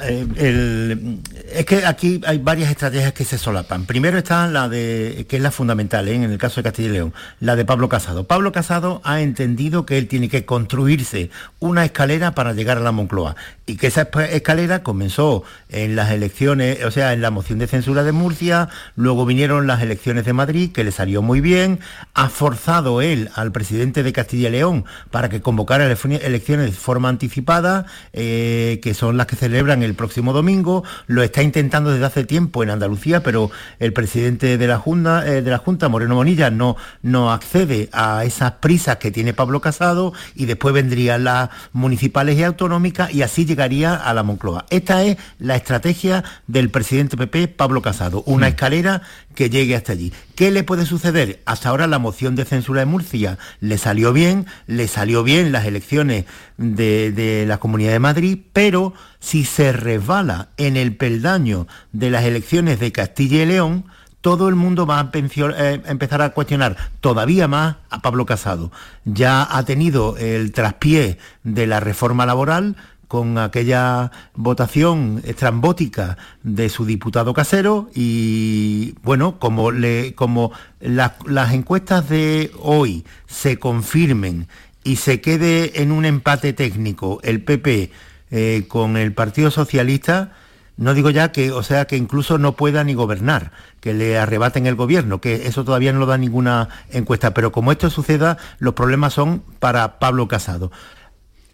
[0.04, 1.20] eh,
[1.54, 3.86] es que aquí hay varias estrategias que se solapan.
[3.86, 6.16] Primero está la de, que es la fundamental ¿eh?
[6.16, 8.26] en el caso de Castilla y León, la de Pablo Casado.
[8.26, 11.30] Pablo Casado ha entendido que él tiene que construirse
[11.60, 13.36] una escalera para llegar a la Moncloa
[13.66, 18.04] y que esa escalera comenzó en las elecciones, o sea, en la moción de censura
[18.04, 21.80] de Murcia, luego vinieron las elecciones de Madrid, que le salió muy bien,
[22.14, 27.10] ha forzado él al presidente de Castilla y León para que convocara elecciones de forma
[27.10, 32.06] anticipada, eh, que son las que celebran celebran el próximo domingo, lo está intentando desde
[32.06, 36.16] hace tiempo en Andalucía, pero el presidente de la Junta, eh, de la Junta Moreno
[36.16, 41.50] Monilla, no, no accede a esas prisas que tiene Pablo Casado y después vendrían las
[41.74, 44.66] municipales y autonómicas y así llegaría a la Moncloa.
[44.70, 49.02] Esta es la estrategia del presidente PP, Pablo Casado, una escalera
[49.36, 50.14] que llegue hasta allí.
[50.36, 51.42] ¿Qué le puede suceder?
[51.46, 55.66] Hasta ahora la moción de censura de Murcia le salió bien, le salió bien las
[55.66, 56.26] elecciones
[56.58, 62.80] de, la Comunidad de Madrid, pero si se resbala en el peldaño de las elecciones
[62.80, 63.86] de Castilla y León,
[64.22, 68.72] todo el mundo va a eh, empezar a cuestionar todavía más a Pablo Casado.
[69.04, 72.76] Ya ha tenido el traspié de la reforma laboral,
[73.12, 82.08] con aquella votación estrambótica de su diputado casero y bueno, como, le, como las encuestas
[82.08, 84.48] de hoy se confirmen
[84.86, 87.92] y se quede en un empate técnico el PP
[88.32, 90.32] eh, con el Partido Socialista,
[90.78, 93.52] no digo ya que, o sea, que incluso no pueda ni gobernar,
[93.82, 97.74] que le arrebaten el gobierno, que eso todavía no lo da ninguna encuesta, pero como
[97.74, 100.72] esto suceda, los problemas son para Pablo Casado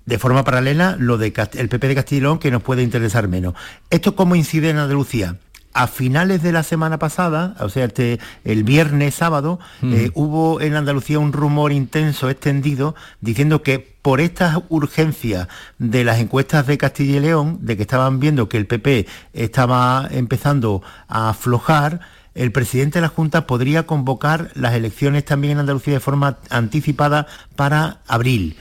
[0.08, 3.54] de forma paralela lo de el PP de Castillón que nos puede interesar menos.
[3.92, 5.36] ¿Esto cómo incide en Andalucía?
[5.74, 10.76] a finales de la semana pasada, o sea, este, el viernes sábado, eh, hubo en
[10.76, 15.48] Andalucía un rumor intenso, extendido, diciendo que por estas urgencias
[15.78, 20.08] de las encuestas de Castilla y León, de que estaban viendo que el PP estaba
[20.10, 22.00] empezando a aflojar,
[22.34, 27.28] el presidente de la Junta podría convocar las elecciones también en Andalucía de forma anticipada
[27.56, 28.58] para abril.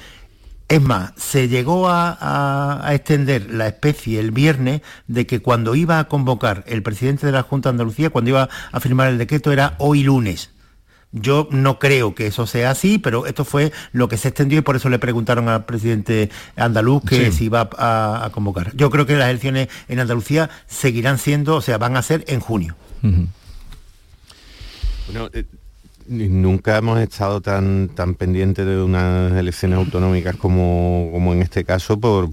[0.69, 6.09] Es más, se llegó a, extender la especie el viernes de que cuando iba a
[6.09, 9.77] convocar el presidente de la Junta de Andalucía, cuando iba a firmar el decreto, era
[9.79, 10.51] hoy lunes.
[11.13, 14.63] Yo no creo que eso sea así, pero esto fue lo que se extendió y
[14.63, 18.75] por eso le preguntaron al presidente andaluz que se iba a, convocar.
[18.75, 22.41] Yo creo que las elecciones en Andalucía seguirán siendo, o sea, van a ser en
[22.41, 22.77] junio.
[25.33, 25.45] Eh,
[26.09, 32.31] Nunca hemos estado tan, tan pendientes de unas elecciones autonómicas como, en este caso, por,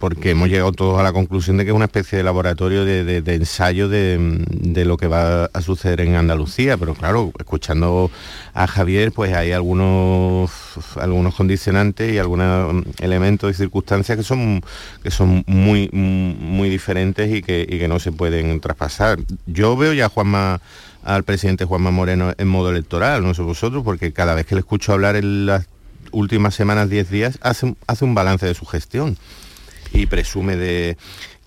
[0.00, 3.22] porque hemos llegado todos a la conclusión de que es una especie de laboratorio de,
[3.26, 6.76] ensayo de, lo que va a suceder en Andalucía.
[6.76, 8.10] Pero claro, escuchando
[8.52, 10.50] a Javier, pues hay algunos,
[10.96, 14.60] algunos condicionantes y algunos elementos y circunstancias que son,
[15.04, 19.20] que son muy, muy diferentes y que, y que no se pueden traspasar.
[19.46, 20.60] Yo veo ya a Juanma
[21.04, 24.60] al presidente Juanma Moreno en modo electoral, no sé vosotros, porque cada vez que le
[24.60, 25.68] escucho hablar en las
[26.10, 29.16] últimas semanas, 10 días, hace, hace un balance de su gestión
[29.92, 30.96] y presume de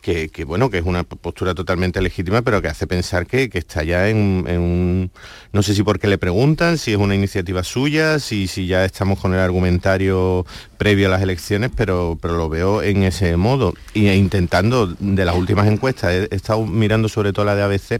[0.02, 4.08] que, bueno, que es una postura totalmente legítima, pero que hace pensar que, está ya
[4.08, 5.12] en, un...
[5.52, 9.20] No sé si porque le preguntan, si es una iniciativa suya, si, si ya estamos
[9.20, 10.46] con el argumentario
[10.78, 13.74] previo a las elecciones, pero, pero lo veo en ese modo.
[13.94, 18.00] Y intentando, de las últimas encuestas, he estado mirando sobre todo la de ABC,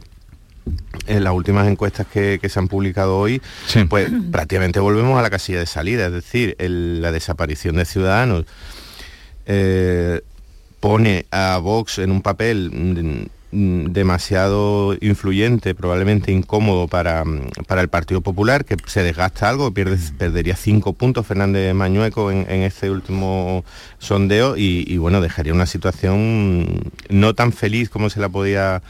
[1.06, 3.40] en las últimas encuestas que, se han publicado hoy,
[3.88, 8.44] pues prácticamente volvemos a la casilla de salida, es decir, la desaparición de Ciudadanos.
[9.46, 10.20] Eh,
[10.80, 17.24] pone a Vox en un papel demasiado influyente, probablemente incómodo para,
[17.66, 22.46] para, el Partido Popular, que se desgasta algo, pierde, perdería cinco puntos Fernández Mañueco en,
[22.62, 23.64] este último
[23.98, 28.82] sondeo y, bueno, dejaría una situación no tan feliz como se la podía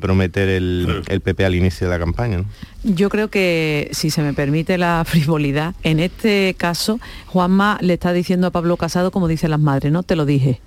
[0.00, 2.44] prometer el, PP al inicio de la campaña.
[2.84, 8.12] Yo creo que, si se me permite la frivolidad, en este caso, Juanma le está
[8.12, 10.02] diciendo a Pablo Casado, como dicen las madres, ¿no?
[10.02, 10.60] Te lo dije.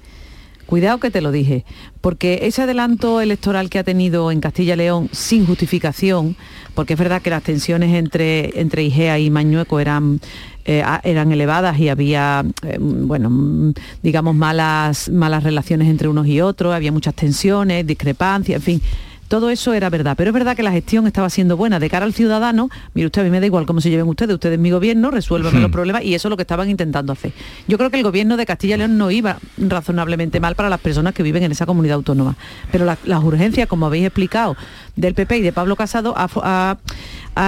[0.66, 1.66] Cuidado que te lo dije,
[2.00, 6.36] porque ese adelanto electoral que ha tenido en Castilla y León sin justificación,
[6.76, 10.20] porque es verdad que las tensiones entre, entre Igea y Mañueco eran,
[10.66, 13.74] eh, eran elevadas y había, eh, bueno,
[14.04, 18.82] digamos, malas, malas relaciones entre unos y otros, había muchas tensiones, discrepancias, en fin
[19.30, 22.04] todo eso era verdad, pero es verdad que la gestión estaba siendo buena de cara
[22.06, 22.70] al ciudadano.
[22.96, 25.60] Mire usted, a mí me da igual cómo se lleven ustedes, ustedes mi gobierno, resuélvanme
[25.60, 25.72] los hmm.
[25.72, 27.32] problemas y eso es lo que estaban intentando hacer.
[27.68, 30.80] Yo creo que el gobierno de Castilla y León no iba razonablemente mal para las
[30.80, 32.36] personas que viven en esa comunidad autónoma,
[32.72, 34.58] pero las urgencias, como habéis explicado,
[34.96, 36.78] del PP y de Pablo Casado ha,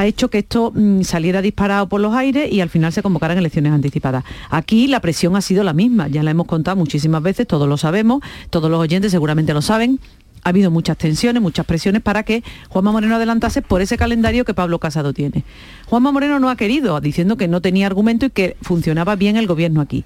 [0.06, 3.74] hecho que esto mm, saliera disparado por los aires y al final se convocaran elecciones
[3.74, 4.24] anticipadas.
[4.50, 7.76] Aquí la presión ha sido la misma, ya la hemos contado muchísimas veces, todos lo
[7.76, 8.22] sabemos,
[8.52, 10.00] todos los oyentes seguramente lo saben,
[10.44, 14.54] ha habido muchas tensiones, muchas presiones para que Juanma Moreno adelantase por ese calendario que
[14.54, 15.44] Pablo Casado tiene.
[15.88, 19.48] Juanma Moreno no ha querido, diciendo que no tenía argumento y que funcionaba bien el
[19.48, 20.04] gobierno aquí.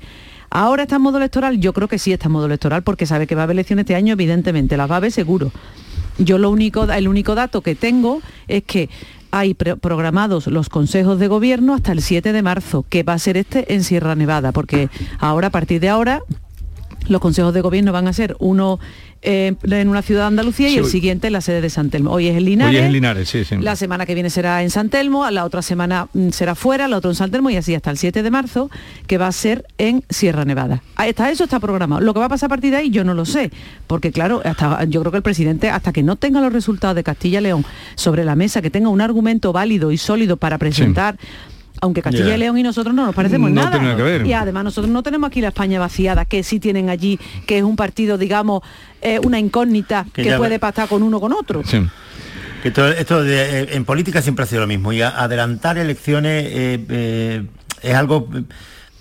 [0.50, 3.28] Ahora está en modo electoral, yo creo que sí está en modo electoral porque sabe
[3.28, 5.52] que va a haber elecciones este año, evidentemente, las va a haber seguro.
[6.18, 8.90] Yo lo único, el único dato que tengo es que
[9.32, 13.36] hay programados los consejos de gobierno hasta el 7 de marzo, que va a ser
[13.36, 14.88] este en Sierra Nevada, porque
[15.20, 16.22] ahora, a partir de ahora,
[17.10, 18.80] los consejos de gobierno van a ser uno
[19.26, 21.90] eh, en una ciudad de Andalucía y el hoy- siguiente en la sede de San
[21.90, 22.12] Telmo.
[22.12, 22.72] Hoy es en Linares.
[22.74, 23.56] Hoy es en Linares, sí, sí.
[23.60, 26.98] La semana que viene será en San Telmo, la otra semana mm, será fuera, la
[26.98, 28.70] otra en San Telmo y así hasta el 7 de marzo,
[29.08, 30.82] que va a ser en Sierra Nevada.
[31.06, 32.02] Está, eso está programado.
[32.02, 33.52] Lo que va a pasar a partir de ahí yo no lo sé,
[33.88, 37.04] porque claro, hasta, yo creo que el presidente, hasta que no tenga los resultados de
[37.04, 37.66] Castilla y León
[37.96, 41.18] sobre la mesa, que tenga un argumento válido y sólido para presentar.
[41.82, 43.72] Aunque Castilla y León y nosotros no nos parecemos No nada.
[43.72, 44.26] tiene nada que ver.
[44.26, 47.64] Y además nosotros no tenemos aquí la España vaciada, que sí tienen allí, que es
[47.64, 48.62] un partido, digamos,
[49.02, 51.62] eh, una incógnita Que que, ya- puede pactar con uno o con otro.
[52.64, 56.46] Esto, esto de- eh, en política siempre ha sido lo mismo y a- adelantar elecciones
[56.48, 57.46] eh, eh,
[57.84, 58.28] es algo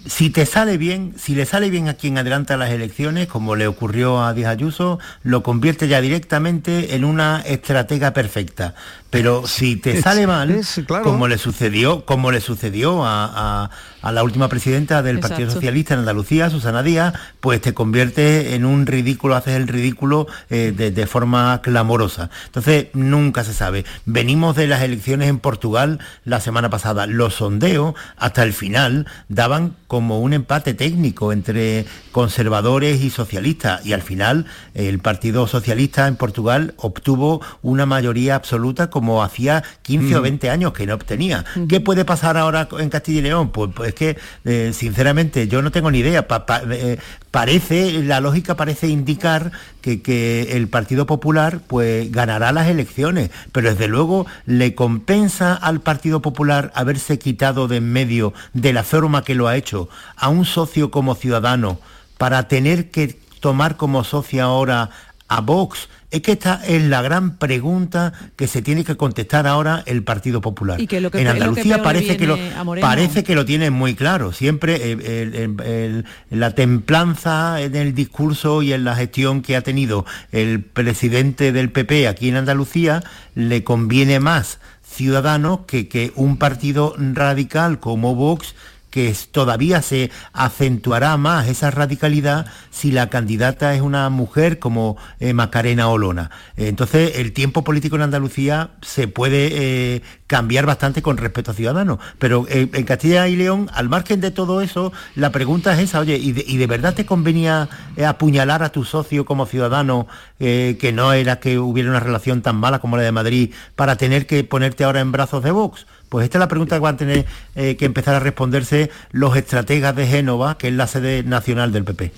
[0.06, 3.66] si te sale bien, si le sale bien a quien adelanta las elecciones, como le
[3.66, 8.74] ocurrió a Díaz Ayuso, lo convierte ya directamente en una estratega perfecta.
[9.14, 11.04] Pero si te sale mal, es, claro.
[11.04, 13.24] como le sucedió, como le sucedió a,
[13.64, 13.70] a-
[14.02, 15.50] a la última presidenta del Partido.
[15.50, 20.74] Socialista en Andalucía, Susana Díaz, pues te convierte en un ridículo, haces el ridículo eh,
[20.76, 22.28] de, de forma clamorosa.
[22.44, 23.86] Entonces, nunca se sabe.
[24.04, 27.06] Venimos de las elecciones en Portugal la semana pasada.
[27.06, 33.86] Los sondeos, hasta el final, daban como un empate técnico entre conservadores y socialistas.
[33.86, 34.44] Y al final,
[34.74, 40.22] el Partido Socialista en Portugal obtuvo una mayoría absoluta como hacía 15 o Mm.
[40.22, 41.44] 20 años que no obtenía.
[41.68, 43.50] ¿Qué puede pasar ahora en Castilla y León?
[43.50, 46.26] Pues, pues es que, eh, sinceramente, yo no tengo ni idea.
[46.28, 46.98] Pa- pa- eh,
[47.30, 49.50] parece, la lógica parece indicar
[49.80, 55.80] que, que el Partido Popular pues ganará las elecciones, pero desde luego le compensa al
[55.80, 60.28] Partido Popular haberse quitado de en medio de la forma que lo ha hecho a
[60.28, 61.78] un socio como ciudadano
[62.18, 64.90] para tener que tomar como socio ahora
[65.28, 65.88] a Vox?
[66.14, 70.40] Es que esta es la gran pregunta que se tiene que contestar ahora el Partido
[70.40, 70.80] Popular.
[70.80, 72.36] Y que lo que en pe- lo que Andalucía parece que lo
[72.80, 74.32] parece que lo tienen muy claro.
[74.32, 79.56] Siempre eh, el- el- el- la templanza en el discurso y en la gestión que
[79.56, 83.02] ha tenido el presidente del PP aquí en Andalucía
[83.34, 88.54] le conviene más Ciudadanos que, que un partido radical como Vox
[88.94, 95.32] que todavía se acentuará más esa radicalidad si la candidata es una mujer como eh,
[95.32, 96.30] Macarena Olona.
[96.56, 99.48] Entonces el tiempo político en Andalucía se puede
[99.96, 101.98] eh, cambiar bastante con respecto a Ciudadanos.
[102.20, 105.98] Pero eh, en Castilla y León, al margen de todo eso, la pregunta es esa,
[105.98, 107.68] oye, ¿y de, y de verdad te convenía
[108.06, 110.06] apuñalar a tu socio como ciudadano,
[110.38, 114.28] que no era que hubiera una relación tan mala como la de Madrid, para tener
[114.28, 115.84] que ponerte ahora en brazos de Vox?
[116.08, 119.36] Pues esta es la pregunta que van a tener eh, que empezar a responderse los
[119.36, 122.12] estrategas de Génova, que es la sede nacional del PP.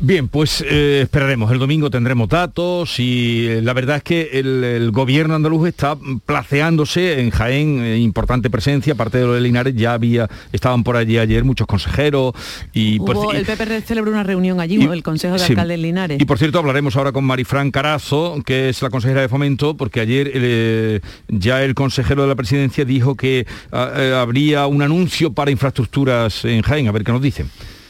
[0.00, 1.50] Bien, pues eh, esperaremos.
[1.50, 5.96] El domingo tendremos datos y eh, la verdad es que el, el gobierno andaluz está
[6.26, 10.96] placeándose en Jaén, eh, importante presencia, aparte de lo de Linares, ya había, estaban por
[10.96, 12.34] allí ayer muchos consejeros
[12.74, 15.52] y Hubo- el PP celebró una reunión allí, Y- el Consejo de sí.
[15.52, 16.20] Alcaldes Linares.
[16.20, 20.00] Y por cierto, hablaremos ahora con Marifran Carazo, que es la consejera de Fomento, porque
[20.00, 25.50] ayer eh, ya el consejero de la presidencia dijo que ah, habría un anuncio para
[25.50, 27.48] infraestructuras en Jaén, a ver qué nos dicen.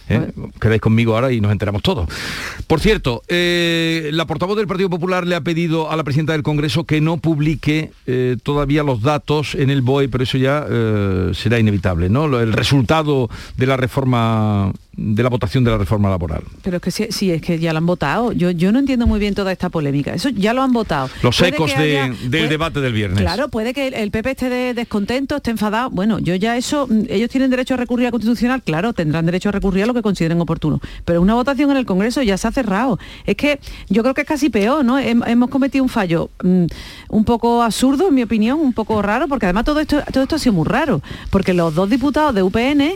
[0.09, 0.33] ¿Eh?
[0.61, 2.09] Quedáis conmigo ahora y nos enteramos todos.
[2.67, 6.43] Por cierto, eh, la portavoz del Partido Popular le ha pedido a la presidenta del
[6.43, 10.67] Congreso que no publique eh, todavía los datos en el BOE, pero eso ya
[11.35, 12.25] será inevitable, ¿no?
[12.39, 16.43] El resultado de la reforma, de la votación de la reforma laboral.
[16.63, 18.33] Pero es que sí, sí, es que ya lo han votado.
[18.33, 20.15] Yo, yo no entiendo muy bien toda esta polémica.
[20.15, 21.09] Eso ya lo han votado.
[21.23, 23.21] Los Puede ecos que de- haya- del puede- debate del viernes.
[23.21, 25.91] Claro, puede que el, el PP esté de- descontento, esté enfadado.
[25.91, 29.49] Bueno, yo ya eso, mm, ellos tienen derecho a recurrir a Constitucional, claro, tendrán derecho
[29.49, 30.81] a recurrir a lo que consideren oportuno.
[31.05, 32.99] Pero una votación en el Congreso ya se ha cerrado.
[33.27, 34.99] Es que yo creo que es casi peor, ¿no?
[35.01, 36.65] Hem- hemos cometido un fallo mm,
[37.09, 40.37] un poco absurdo, en mi opinión, un poco raro, porque además todo esto, todo esto
[40.37, 42.93] ha sido muy raro, porque los dos diputados de UPN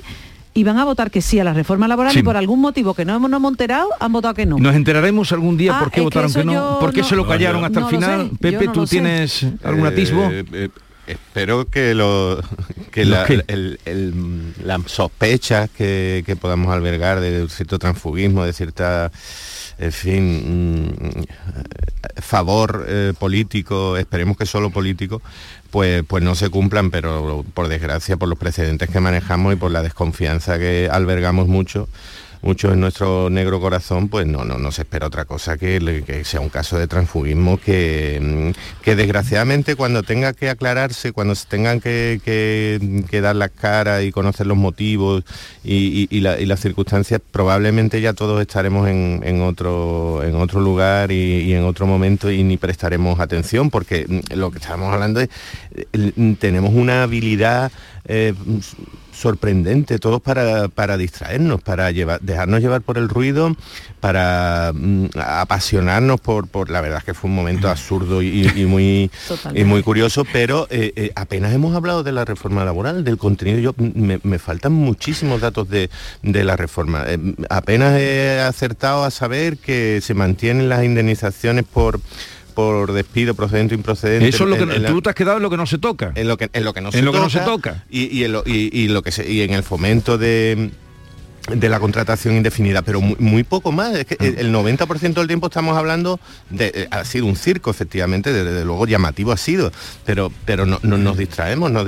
[0.58, 2.18] iban a votar que sí a la reforma laboral Sí.
[2.20, 4.58] y por algún motivo que no hemos, no hemos enterado, han votado que no.
[4.58, 7.16] Nos enteraremos algún día Ah, por qué que votaron que no, por qué no- se
[7.16, 8.30] lo callaron No, hasta el final.
[8.40, 10.24] Pepe, no ¿tú tienes algún atisbo?
[10.30, 10.68] Eh, eh,
[11.06, 12.40] espero que, lo,
[12.90, 13.44] que ¿Los la, qué?
[13.48, 19.10] el- el- las sospechas que, que podamos albergar de cierto transfugismo, de cierta,
[19.78, 21.22] en fin, mm,
[22.20, 25.22] favor eh, político, esperemos que solo político,
[25.70, 29.70] pues, pues no se cumplan, pero por desgracia, por los precedentes que manejamos y por
[29.70, 31.88] la desconfianza que albergamos mucho,
[32.42, 35.78] mucho en nuestro negro corazón, pues no, no, no se espera otra cosa que,
[36.24, 41.46] sea un caso de transfugismo que, mm, que desgraciadamente cuando tenga que aclararse, cuando se
[41.46, 42.78] tengan que, que-
[43.20, 45.24] dar las caras y conocer los motivos
[45.64, 50.60] y, y- y la- y las circunstancias, probablemente ya todos estaremos en, otro, en otro
[50.60, 55.20] lugar y, en otro momento y ni prestaremos atención, porque mm, lo que estábamos hablando
[55.20, 55.28] es,
[55.92, 57.72] eh, tenemos una habilidad
[58.06, 58.32] eh,
[59.18, 63.56] sorprendente, todos para, para distraernos, para llevar, dejarnos llevar por el ruido,
[64.00, 68.66] para mm, apasionarnos por, por, la verdad es que fue un momento absurdo y, y
[68.66, 69.10] muy,
[69.54, 73.58] y muy curioso, pero eh, eh, apenas hemos hablado de la reforma laboral, del contenido,
[73.58, 75.90] yo me, me faltan muchísimos datos de,
[76.22, 77.04] de la reforma.
[77.08, 77.18] Eh,
[77.50, 82.00] apenas he acertado a saber que se mantienen las indemnizaciones por
[82.58, 84.26] por despido procedente o improcedente.
[84.26, 85.64] Eso es lo que en- en la- tú te has quedado en lo que no
[85.64, 86.10] se toca.
[86.16, 87.84] en lo que en lo que no se lo que toca, no se toca.
[87.88, 90.70] y, y en lo, y- y lo que se- y en el fomento de
[91.54, 93.94] de la contratación indefinida, pero muy, muy poco más.
[93.94, 94.24] Es que Ah.
[94.40, 96.18] el 90% del tiempo estamos hablando
[96.50, 99.70] de eh, ha sido un circo, efectivamente, desde, luego llamativo ha sido,
[100.04, 101.84] pero pero no, no- nos distraemos, no,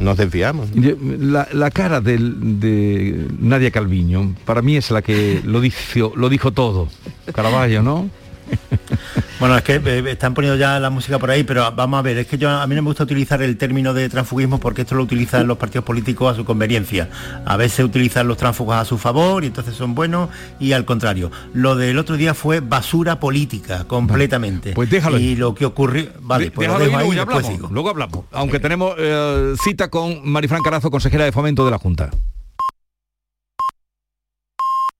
[0.00, 0.68] nos desviamos.
[0.74, 6.28] La, la cara del- de Nadia Calviño, para mí es la que lo dijo, lo
[6.28, 6.88] dijo todo.
[7.32, 8.10] Caraballo, ¿no?
[9.40, 12.18] Bueno, es que eh, están poniendo ya la música por ahí, pero vamos a ver,
[12.18, 14.94] es que yo a mí no me gusta utilizar el término de transfugismo porque esto
[14.94, 17.08] lo utilizan los partidos políticos a su conveniencia.
[17.46, 20.28] A veces utilizan los tránsfugos a su favor y entonces son buenos
[20.58, 21.30] y al contrario.
[21.54, 24.74] Lo del otro día fue basura política completamente.
[24.74, 27.70] Pues déjalo Y lo que ocurrió, vale, pues lo déjalo dejo ahí, y luego hablamos,
[27.70, 28.24] luego hablamos.
[28.32, 32.10] Aunque tenemos eh, cita con Marifran Carazo, consejera de Fomento de la Junta.